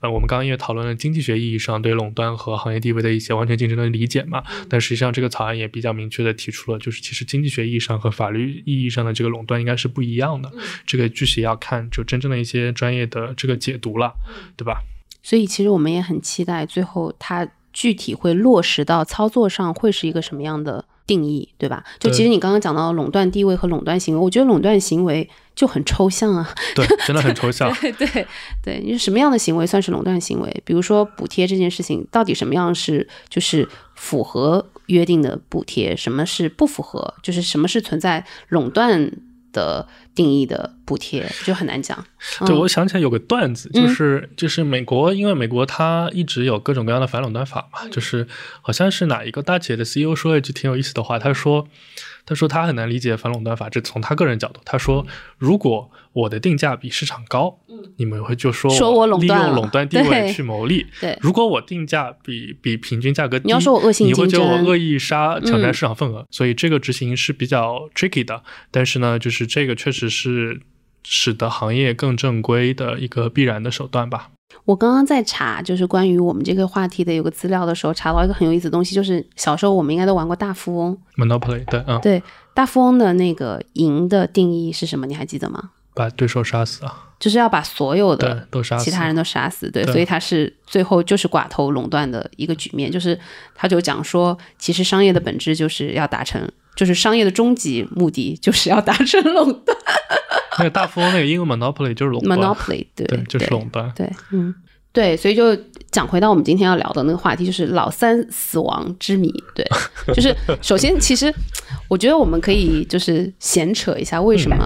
[0.00, 4.42] 呃，我们刚刚也讨论了经济学意义上对垄断和行业地位的一些完全竞争的理解嘛。
[4.68, 10.50] 但实际上，这个草案也比较明确的提出了，就是其实经济学意义上和法律意义上的这个垄断应该是不一样的。
[10.86, 14.12] 这个具体要看就真正的一些专业的这个解读了，
[14.56, 14.82] 对吧？
[15.22, 21.84] 所以其实我们也很期待最后它具体会落实到操作上会是一个什么样的定义，对吧？
[22.00, 26.52] 就其实你刚刚讲到垄断地位和垄断行为，我觉得垄断行为就很抽象啊。
[26.74, 27.72] 对，真的很抽象。
[27.80, 28.26] 对对
[28.62, 30.62] 对，你什么样的行为算是垄断行为？
[30.64, 37.14] 比如说补贴这件事情，到底什么样是就是符合约定的补贴，什么是不符合？
[37.22, 39.10] 就是什么是存在垄断
[39.52, 42.04] 的定义的补贴，就很难讲。
[42.46, 48.26] 对，嗯我想起来有个段子，就是就是美国，因为美国它一直有各种各样的反垄断法嘛，就是
[48.60, 51.68] 好像是哪一个大企业的 CEO 说了一句挺有意思的话，他说。
[52.24, 55.06] 他说他很难理解反垄断法，这从他个人角度，他说
[55.38, 60.86] 如果我的定价比市场高，嗯你们会就说嗯说我垄利用垄断地位去牟利。
[61.00, 68.42] 对如果我定价比比平均价格低，你要说我恶性你会竞争觉得我恶意杀抢占嗯市场份额，所以这个执行是比较 tricky 的。
[68.70, 70.60] 但是呢，就是这个确实是
[71.02, 74.30] 使得行业更正规的一个必然的手段吧。
[74.64, 80.96] 我刚刚在查，就是关于我们这个话题的有个资料的时候，查到一个很有意思的东西，就是小时候我们应该都玩过大富翁。
[81.16, 82.22] Monopoly 对，嗯，对，
[82.54, 85.06] 大富翁的那个赢的定义是什么？
[85.06, 85.70] 你还记得吗？
[85.94, 93.18] 把对手杀死啊，就是要把所有的，都杀死其他人都杀死，对，对所以他是最后就是寡头垄断的一个局面，就是
[93.54, 99.76] 他就讲说，其实商业的本质就是要达成，就是商业的终极目的就是要达成垄断
[100.58, 103.90] 那个大富翁那个英文 Monopoly 就是垄断，monopoly，对对，就是垄断。
[103.96, 104.54] 对，嗯，
[104.92, 105.56] 对，所以就
[105.90, 109.32] 讲回到我们今天要聊的那个话题，就是老三死亡之谜。
[109.54, 109.66] 对，
[110.14, 111.32] 就是 首先，其实
[111.88, 114.56] 我觉得我们可以就是闲扯一下，为什么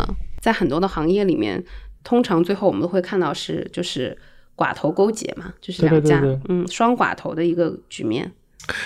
[0.41, 1.63] 在很多的行业里面，
[2.03, 4.17] 通常最后我们都会看到是就是
[4.57, 8.33] 寡头勾结嘛，就是两家嗯双寡头的一个局面。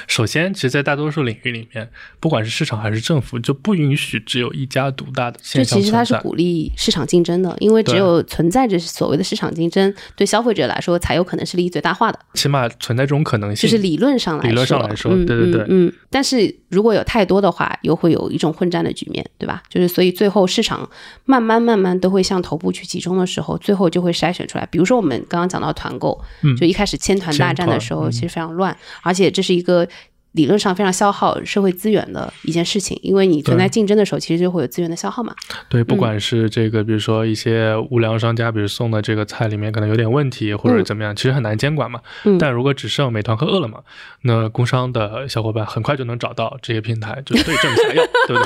[0.07, 1.89] 首先，其实，在大多数领域里面，
[2.21, 12.18] 不管是市场还是政府，就不允许只有一家独大的就现象其实它是鼓励市场竞争的，因为只有存在着所谓的市场竞争，对消费者来说才有可能是利益最大化的。
[12.35, 13.71] 起码存在这种可能性。
[13.71, 15.93] 就是理论上来说，理论上来说嗯、对对对嗯嗯。
[16.11, 19.62] 但是如果有太多的话，又会有一种混战的局面，对吧？
[19.68, 20.89] 就是所以最后市场
[21.25, 24.66] 慢慢慢慢都会向头部去集中的时候，最后就会筛选出来。
[24.66, 29.87] 比如说我们刚刚讲到团购，嗯就一开始千团大战的时候，其实非常乱，而且这是一个。
[30.33, 35.35] 理论上非常消耗社会资源的一件事情，因为你存在竞争的时候，其实就会有资源的消耗嘛。
[35.68, 42.01] 对，嗯不管是这个，比如说一些无良商家，比如送的这个菜里面可能有点问题，或者怎么样，其实很难监管嘛。
[42.24, 43.83] 嗯但如果只剩美团和饿了么，
[44.22, 48.43] 那工商的小伙伴很快就能找到这些平台，就对症下药，对不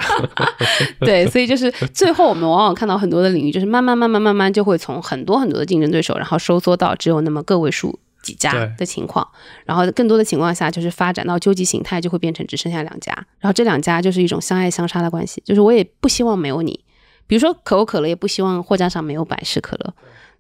[1.01, 1.07] 对？
[1.25, 9.25] 对，所以就是最后我们往往看到很多的领域，就是慢慢慢慢慢慢就会从很多很多的竞争对手，然后收缩到只有那么个位数几家的情况，
[9.65, 16.85] 然后更多的情况下就是发展到究极形态，就会变成只剩下两家，然后这两家就是一种相爱相杀的关系，就是我也不希望没有你，
[17.27, 19.95] 比如说可口可乐也不希望货架上没有百事可乐。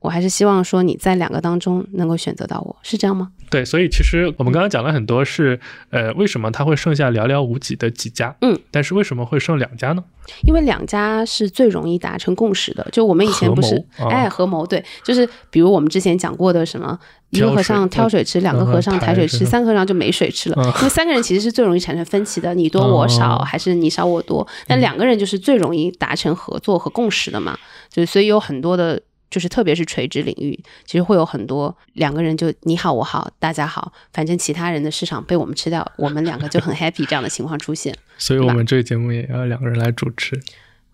[0.04, 3.30] 我还是希望说你在两个当中能够选择到我，是这样吗？
[3.48, 8.36] 对，所以其实我们刚刚讲了很多是，呃，为什么它会剩下寥寥无几的几家？
[8.42, 10.04] 嗯，但是为什么会剩两家呢？
[10.42, 12.86] 因为两家是最容易达成共识的。
[12.92, 16.98] 就我们以前不是哎，啊合谋对，就是比如我们之前讲过的什么，
[17.30, 20.56] 一个和尚挑水吃，两个和尚抬水吃，嗯三个和尚就没水吃了。
[20.58, 24.46] 嗯因为三个人其实是最容易产生分歧的，你多我少，哦还是你少我多？
[24.66, 27.56] 但两个人就是最容易达成合作和共识的嘛。
[27.88, 29.00] 就是所以有很多的。
[29.30, 37.94] 就是特别是垂直领域，其实会有很多两个人就你好我好大家好，反正其他人的市场被我们吃掉，我们两个就很 happy 这样的情况出现。
[38.16, 40.40] 所以我们这个节目也要两个人来主持。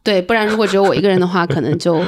[0.02, 2.02] 对，不然如果只有我一个人的话，可能就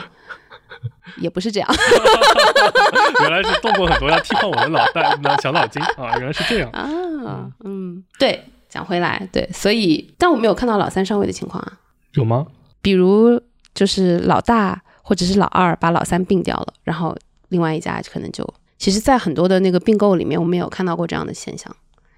[1.19, 1.69] 也不是这样。
[3.21, 6.17] 原来是动过很多要替换我的脑袋、脑小脑筋啊！
[6.17, 6.71] 原来是这样。
[6.71, 11.79] 啊，嗯，对，讲回来，对，所以，但我没有看到老三上位的情况啊，
[12.15, 12.47] 有吗？
[12.81, 13.41] 比如
[13.75, 17.17] 就是老大或者是老二把老三并掉了，然后
[17.49, 18.47] 另外一家可能就，
[18.79, 21.75] 其实，在很多的那个并购里面，我们有看到过这样的现象，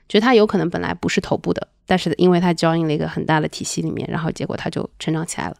[0.09, 5.57] 觉得它有可能本来不是头部的，但是因为它交进了一个很大的体系里面，然后结果他就成长起来了。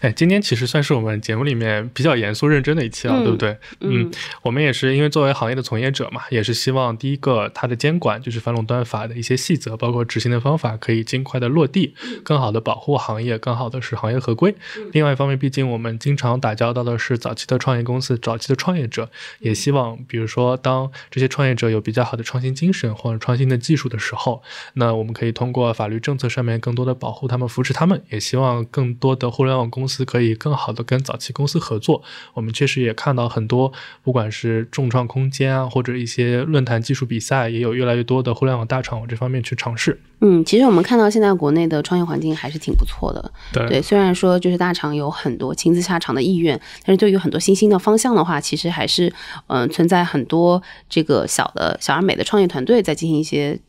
[0.00, 3.58] 哎，今天其实算是我们节目里面比较严肃认真的一期了，嗯对不对？
[3.80, 4.10] 嗯
[4.42, 14.54] 我们也是因为作为行业的从业者嘛，也是希望第一个它的监管就是反垄断法的一些细则，包括执行的方法可以尽快的落地，更好的保护行业，更好的是行业合规。
[14.92, 19.10] 另外一方面，毕竟我们经常打交道的是早期的创业公司、早期的创业者，
[19.40, 24.42] 也希望比如说当这些创业者有比较好的创新精神或者创新的技术的时候，
[24.74, 32.02] 那我们可以通过法律政策上面更多的保护他们、扶持他们，也希望更多的互联网公司可以更好的跟早期公司合作。
[32.34, 40.00] 我们确实也看到很多，不管是众创空间啊，或者一些论坛技术比赛，也有越来越多的互联网大厂往这方面去尝试。
[40.20, 43.32] 嗯，其实我们看到现在国内的创业环境还是挺不错的。
[43.52, 49.08] 对对，虽然说就是大厂有很多亲自下场的意愿，但是对于很多新兴的方向的话，其实还是
[49.48, 53.60] 嗯、呃存在很多这个小的小而美的创业团队在进行一些。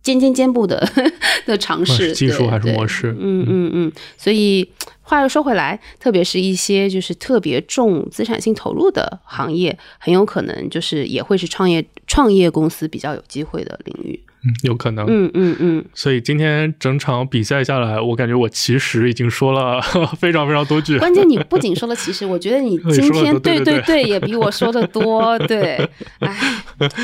[0.00, 0.88] 尖尖肩部的
[1.44, 4.66] 的尝试，技术还是模式嗯嗯嗯，所以
[5.08, 14.20] 话又说回来，特别是一些就是特别重资产性投入的行业，很有可能就是也会是创业创业公司比较有机会的领域。
[14.40, 15.04] 嗯，有可能。
[15.08, 19.80] 嗯嗯嗯，所以今天整场比赛下来，我感觉我其实已经说了
[20.16, 20.96] 非常非常多句。
[20.96, 25.36] 关键你不仅说了，其实我觉得你 今天对对对也比我说的多。
[25.40, 25.74] 对，
[26.20, 26.32] 哎，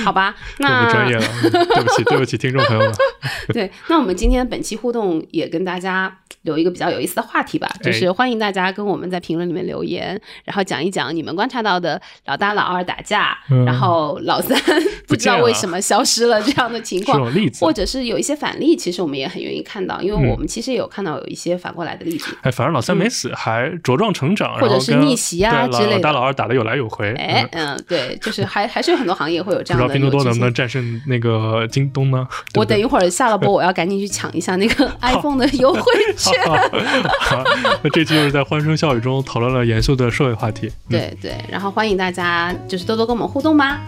[0.05, 2.95] 好吧，那专业了，对不起，对不起，听众朋友们。
[3.49, 14.57] 对，那我们今天本期互动也跟大家留一个比较有意思的话题吧，就是欢迎大家跟我们在评论里面留言，然后讲一讲你们观察到的老大老二打架，嗯、然后老三
[15.07, 17.35] 不知道为什么消失了这样的情况。
[17.35, 22.37] 例子，或者是有一些反例，其实我们也很愿意看到，因为我们其实也有看到有一些反过来的例子。
[22.43, 25.97] 哎，反正老三没死，嗯、还茁壮成长，或者是逆袭啊之类的。
[25.97, 27.13] 老大老二打的有来有回。
[27.15, 29.87] 哎，嗯，对，就是还还是有很多行业会有这样的。
[29.87, 32.27] 不知道拼多多能不能战胜那个京东呢？
[32.55, 35.83] 我等一会儿下了播，我要赶紧去抢一下那个 iPhone 的优惠
[36.17, 36.33] 券。
[37.83, 40.67] 那这期就是在欢声笑语中讨论了严肃的社会话题。
[40.67, 43.81] 嗯、对对，然后欢迎大家就是多多跟我们互动吧。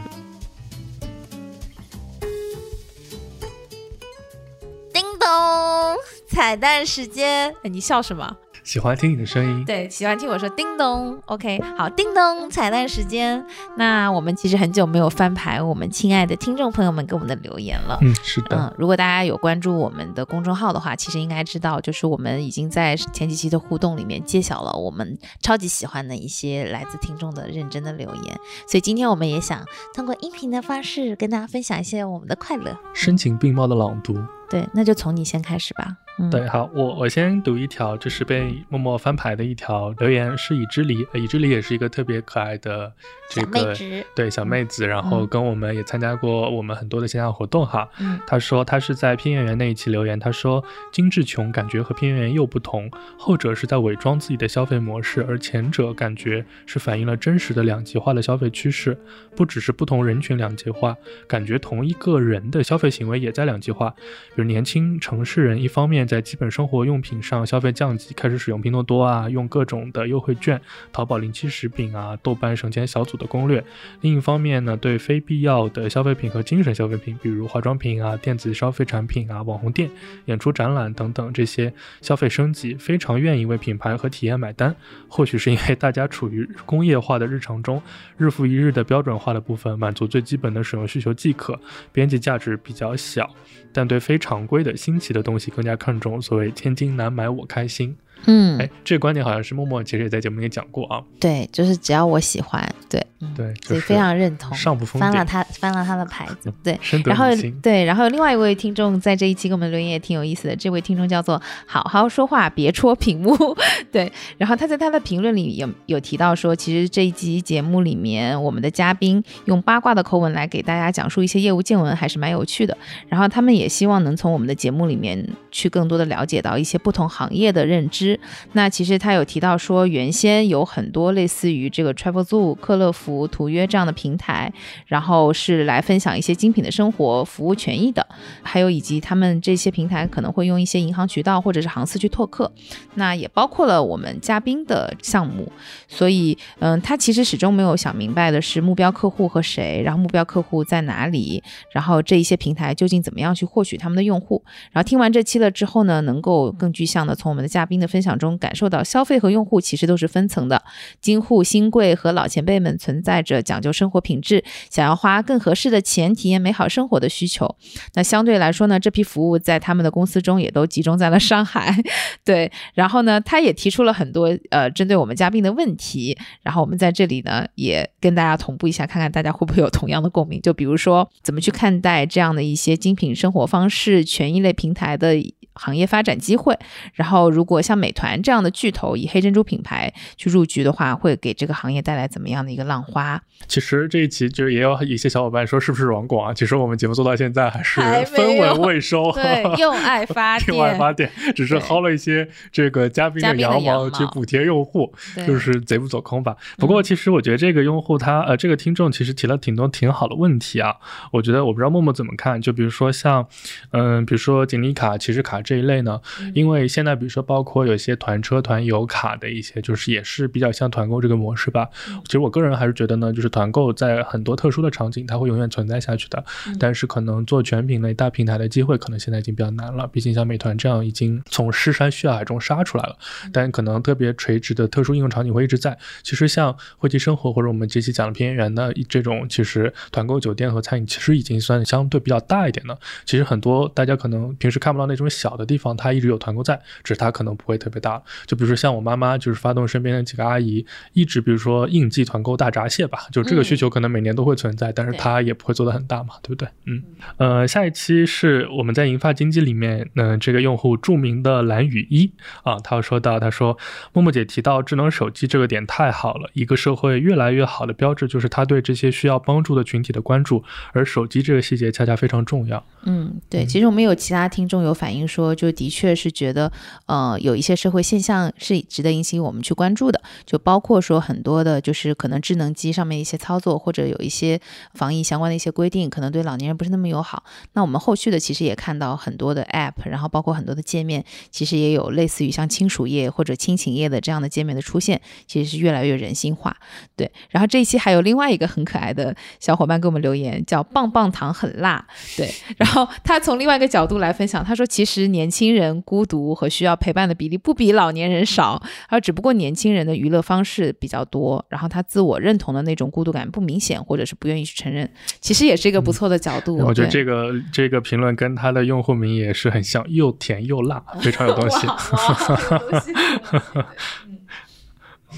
[5.27, 5.97] 咚！
[6.29, 8.37] 彩蛋时间，哎，你笑什么？
[8.63, 11.17] 喜欢听你的声音，对，喜欢听我说叮咚。
[11.27, 13.45] OK，好，叮咚，彩蛋时间。
[13.77, 17.97] 那我们其实很久没有翻牌，我们亲爱的听众朋友们给我们的留言了。
[18.03, 18.57] 嗯，是的。
[18.57, 28.41] 嗯，如果大家有关注我们的公众号的话，其实应该知道，就是我们已经在前几期的互动里面揭晓了我们超级喜欢的一些来自听众的认真的留言。
[28.67, 29.65] 所以今天我们也想
[29.95, 34.17] 通过音频的方式跟大家分享一些我们的快乐，声情并茂的朗读。
[34.49, 35.97] 对，那就从你先开始吧。
[36.19, 42.91] 嗯、对，好，我我先读一条，就是被默默翻牌的一条留言，是以之梨，以之梨也是一个特别可爱的
[43.29, 43.77] 这个
[44.15, 47.87] 对小妹子，然后跟我们也参加过我们很多的线下活动哈。
[48.01, 58.97] 嗯，她说她是在偏演员那一期留言，她说精致穷感觉和偏演员又不同，后者是在伪装自己的消费模式，而前者感觉是反映了真实的两极化的消费趋势，
[59.35, 60.97] 不只是不同人群两极化，
[61.29, 70.61] 感觉同一个人的消费行为也在两极化，比如年轻城市人一方面在基本生活用品上消费降级，开始使用拼多多啊，用各种的优惠券，
[70.93, 73.61] 淘宝零七食品啊，豆瓣省钱小组的攻略；
[74.01, 79.91] 另一方面呢，对非必要的消费品和精神消费品，比如化妆品啊、电子消费产品啊、网红店、
[80.27, 84.75] 演出展览等等这些消费升级，非常愿意为品牌和体验买单。
[85.09, 87.83] 或许是因为大家处于工业化的日常中，
[88.17, 91.59] 日复一日的标准化的部分，满足最基本的使用需求即可，
[91.93, 93.29] 边际价值比较小，
[93.73, 96.21] 但对非常规的新奇的东西更加看重。
[96.21, 97.97] 所谓千金难买我开心。
[98.25, 101.03] 嗯，哎，这个观点好像是默默其实也在节目里讲过啊。
[101.21, 103.05] 对，就是只要我喜欢，对，
[103.37, 104.57] 对，所以非常认同。
[104.57, 107.27] 上不封翻了他翻了他的牌子，对， 深得然后
[107.63, 113.37] 对，然后另外一位听众在这一期给我们留言也挺有意思的，这位听众叫做好好说话别戳屏幕，
[113.93, 122.77] 对，然后他在他的评论里有有提到说，其实这一集节目里面我们的嘉宾用八卦的口吻来给大家讲述一些业务见闻，还是蛮有趣的。
[123.09, 128.06] 然后他们也希望能从我们的节目里面去更多的了解到一些不同行业的认知。
[128.53, 134.53] 那其实他有提到说，原先有很多类似于这个 Travelzoo、克乐福、途约这样的平台，
[134.87, 138.07] 然后是来分享一些精品的生活服务权益的，
[138.43, 142.53] 还有以及他们这些平台可能会用一些银行渠道或者是航司去拓客，
[142.95, 145.51] 那也包括了我们嘉宾的项目。
[145.89, 151.43] 所以，嗯，他其实始终没有想明白的是目标客户和谁，然后目标客户在哪里，
[151.73, 154.43] 然后这一些平台究竟怎么样去获取他们的用户。
[154.73, 160.63] 然后听完这期了之后呢，能够更具象的从我们的嘉宾的分分享中感受到，消费和用户其实都是分层的，
[161.01, 167.57] 京沪新贵和老前辈们存在着讲究生活品质，想要花更合适的钱体验美好生活的需求。
[167.95, 171.75] 那相对来说呢，这批服务在他们的公司中也都集中在了上海。
[172.23, 180.39] 对，然后呢，他也提出了很多呃针对我们嘉宾的问题，然后我们在这里呢也跟大家同步一下，看看大家会不会有同样的共鸣。
[180.43, 185.15] 就比如说，怎么去看待这样的一些精品生活方式、权益类平台的
[185.57, 186.57] 行业发展机会？
[186.95, 193.21] 然后，如果像美团这样的巨头以黑珍珠品牌去入局的话，会给这个行业带来怎么样的一个浪花？
[193.47, 196.35] 其实这一期就也有一些小伙伴说是不是软广啊？
[196.35, 204.93] 其实我们节目做到现在还是 分文未收，对，用爱 发电，用爱发电，只是薅了一些这个嘉宾的的羊毛去补贴用户，
[205.27, 206.37] 就是贼不走空吧。
[206.57, 210.77] 不过其实我觉得这个用户他呃这个听众其实提了挺多挺好的问题啊。
[211.13, 213.27] 我觉得我不知道默默怎么看，就比如说像
[213.73, 216.01] 嗯、比如说锦鲤卡，其实卡这一类呢？
[216.35, 221.69] 因为现在比如说包括有些团车、团游卡的一些，就是也是比较像团购这个模式吧。
[222.05, 226.23] 其实我个人还是觉得呢，就是团购在很多特殊的场景，它会永远存在下去的。
[226.59, 229.87] 但是可能做全品类大平台的机会，可能现在已经比较难了。
[229.87, 232.97] 毕竟像美团这样已经从尸山血海中杀出来了，
[233.33, 235.79] 但可能特别垂直的特殊应用场景会一直在。
[236.03, 242.77] 其实像惠及生活或者我们这期讲的偏远的这种，其实团购酒店和餐饮其实已经算相对比较大一点的。
[243.05, 248.03] 其实很多大家可能平时看不到那种小的地方，它一直有团购在，只是它可能不会特别大。
[248.27, 256.49] 就比如说像我妈妈，就是发动身边的几个阿姨，一直比如说应季团购大闸蟹吧，就这个需求可能每年都会存在，但是它也不会做得很大嘛，对不对？
[256.65, 256.83] 嗯，
[257.19, 262.11] 呃，下一期是我们在银发经济里面，嗯，这个用户著名的蓝雨一
[262.43, 263.57] 啊，他说到，他说
[263.93, 272.65] 默默姐提到智能手机这个点太好了，一个社会越来越好的标志就是他对这些需要帮助的群体的关注，而手机这个细节恰恰非常重要。
[272.85, 276.51] 嗯，对，其实我们有其他听众有反映说，就的确是觉得，
[276.87, 284.41] 呃，有一些社会现象是值得引起我们去关注的，就包括说很多的，就是可能智能机上面一些操作，或者有一些
[284.75, 287.25] 防疫相关的一些规定，可能对老年人不是那么友好。
[287.53, 296.57] 那我们后续的其实也看到很多的 App，然后包括很多的界面，其实也有类似于像亲属页或者亲情页的这样的界面的出现，其实是越来越人性化。
[296.97, 301.87] 对，然后这一期还有另外一个很可爱的小伙伴给我们留言，叫棒棒糖很辣。
[302.17, 314.91] 对，然后他从另外一个角度来分享，他说其实年轻人孤独和需要陪伴的比例不比老年人少，而只不过年轻人的娱乐方式比较多，然后他自我认同的那种孤独感不明显，或者是不愿意去承认，
[315.21, 316.57] 其实也是一个不错的角度。
[316.59, 321.67] 我觉得这个这个评论跟他的用户名也是很像，又甜又辣，非常有东西。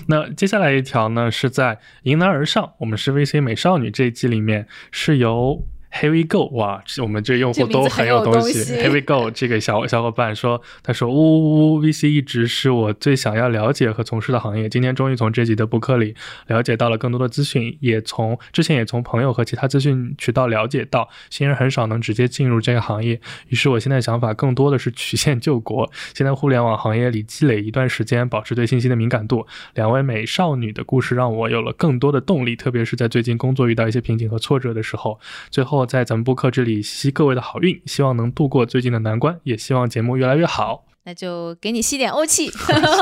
[0.06, 5.62] 那接下来一条呢，是在迎难而上，我们是 VC 美少女这一季里面是由。
[5.90, 6.46] Here we go！
[6.54, 8.72] 哇，我们这用户都很有东西。
[8.74, 9.30] Here we go！
[9.30, 14.68] 这个小小伙伴说，他说，呜呜呜，VC 一直是我最想要了解和从事的行业。
[14.68, 16.14] 今天终于从这集的播客里
[16.46, 23.20] 了解到了更多的资讯，也从之前也从朋友和其他资讯渠道了解到，新人很少能直接进入这个行业。
[23.48, 25.90] 于是我现在想法更多的是曲线救国。
[26.14, 29.46] 现在互联网行业里积累一段时间，保持对信息的敏感度。
[29.74, 35.18] 两位美少女的故事让我有了更多的动力，特别是在最近工作遇到一些瓶颈和挫折的时候。
[35.50, 40.87] 最后，在咱们播客这里吸各位的好运，希望能度过最近的难关，也希望节目越来越好。
[41.08, 42.50] 那就给你吸点欧气。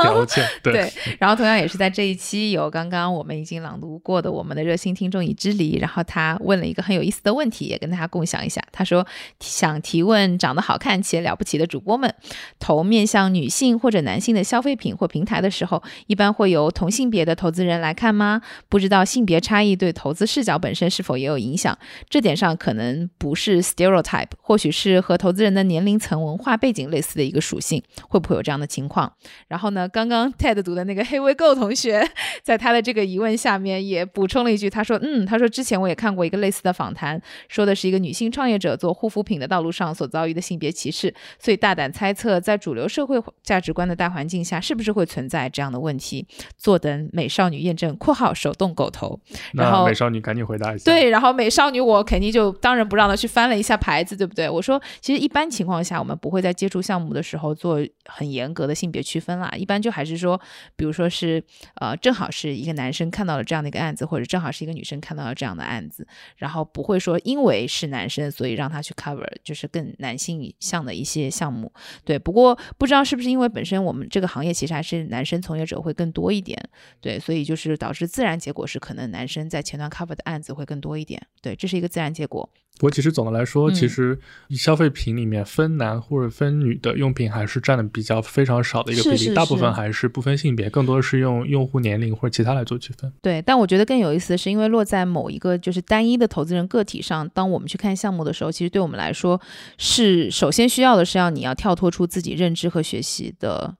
[0.63, 0.89] 对，
[1.19, 8.63] 然后同样也是在这一期有刚刚我们已经朗读过的我们的热心听众已知离，然后他问了一个很有意思的问题，也跟大家共享一下。
[8.71, 9.05] 他说
[9.41, 12.15] 想提问长得好看且了不起的主播们，
[12.59, 18.41] 投面向女性或者男性的消费品或平台的时候，一般会由同性别的投资人来看吗？
[18.69, 21.77] 不知道性别差异对投资视角本身是否也有影响？
[22.09, 27.83] 这点上可能不是 stereotype，或许是和投资人的年龄层、文化背景类似的一个属性。
[28.09, 29.11] 会不会有这样的情况？
[29.47, 32.07] 然后呢，刚刚 TED 读的那个黑威 Go 同学，
[32.43, 46.25] 在他的这个疑问下面也补充了一句，他说：“嗯，他说之前我也看过一个类似的访谈，说的是一个女性创业者做护肤品的道路上所遭遇的性别歧视，所以大胆猜测，在主流社会价值观的大环境下，是不是会存在这样的问题？
[46.57, 49.19] 坐等美少女验证（括号手动狗头）。
[49.53, 54.49] 然后美少女赶紧回答一下。，对，然后美少女我肯定就当仁不让的去翻了一下牌子，对不对？
[54.49, 60.39] 我说，其实一般情况下，我们不会在接触项目的时候做很严格的性别区分啦，一般就还是说，
[60.75, 61.43] 比如说是
[61.75, 66.07] 呃，正好是一个男生看到了这样的一个案子，或者正好是一个女生看到了这样的案子，
[66.37, 71.71] 然后不会说因为是男生，所以让他去 cover 就是更男性向的一些项目。
[72.03, 76.61] 对，不过不知道是不是因为本身我们这个行业其实还是男生从业者会更多一点，
[77.01, 82.49] 对，所以就是导致自然结果是可能男生在前端 cover 的案子会更多一点，对，这是一个自然结果。
[82.77, 84.19] 不过其实总的来说，嗯其实
[84.51, 93.11] 消费品里面分男或者分女的用品还是占的比较非常少的一个比例，是是大部分还是不分性别，更多的是用用户年龄或者其他来做区分。
[93.21, 99.41] 对，但我觉得更有意思的是，因为落在某一个就是单一的投资人个体上，当我们去看项目的时候，其实对我们来说
[99.77, 103.75] 是首先需要的是要你要跳脱出自己认知和学习的。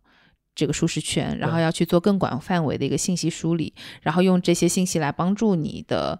[0.59, 3.71] 这个舒适圈，然后要去做更广范围的一个信息梳理，
[4.01, 6.19] 然后用这些信息来帮助你的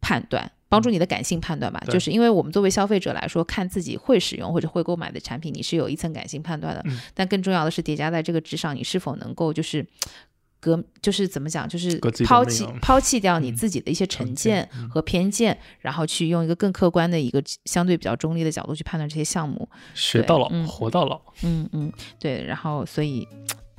[0.00, 1.78] 判断，帮助你的感性判断吧。
[1.90, 6.82] 就是因为我们作为消费者来说，看自己会使用或者会购买的产品，你是有一层感性判断的。
[6.86, 9.86] 嗯但更重要的是叠加在这个之上，你是否能够就是
[10.60, 19.68] 革，就是怎么讲，就是抛弃抛弃掉你嗯自己的一些成成见和偏见，然后去用一个更客观的一个相对比较中立的角度去判断这些项目。
[19.94, 21.20] 学到老，嗯活到老。
[21.42, 23.28] 嗯嗯，对，然后所以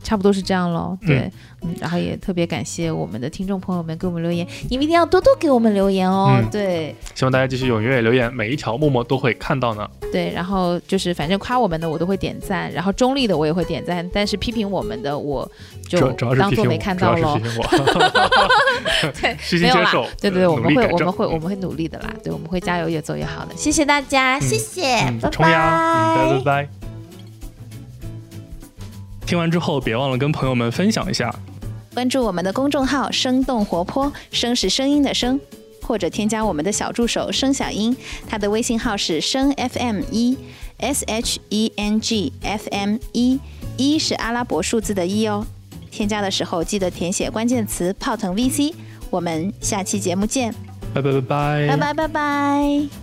[0.03, 0.97] 差不多是这样喽。
[1.05, 1.31] 对嗯，
[1.63, 6.35] 嗯，然后也特别感谢我们的听众朋友们给我们留言，你们一定要多多给我们留言哦。
[6.37, 9.89] 嗯对希望大家继续踊跃留言，每一条默默都会看到呢。
[10.11, 15.49] 对，然后就是反正夸我们的我都会点赞，然后中立的我也会点赞，但是批评我们的我
[15.87, 17.49] 就当做没看到喽主要是批。
[17.49, 17.63] 评我，
[20.19, 20.29] 对。
[20.29, 23.55] 对对我们会我们会我嗯们会努力的啦，对，我们会加油越做越好的。
[23.55, 24.97] 谢谢大家，谢谢，
[25.31, 26.82] 冲拜拜拜拜。
[29.26, 31.34] 听完之后，别忘了跟朋友们分享一下。
[31.93, 35.39] 关注我们的公众号“生动活泼”，声是声音的声，
[35.82, 37.95] 或者添加我们的小助手“声小音”，
[38.28, 40.38] 他的微信号是“声 FM 一
[40.80, 43.39] S H E N G F M 一”，
[43.78, 45.45] 一是阿拉伯数字的一哦。
[45.91, 48.74] 添加的时候记得填写关键词“泡腾 VC”。
[49.11, 50.51] 我们下期节目见，
[50.93, 53.02] 拜拜拜拜，拜拜拜拜。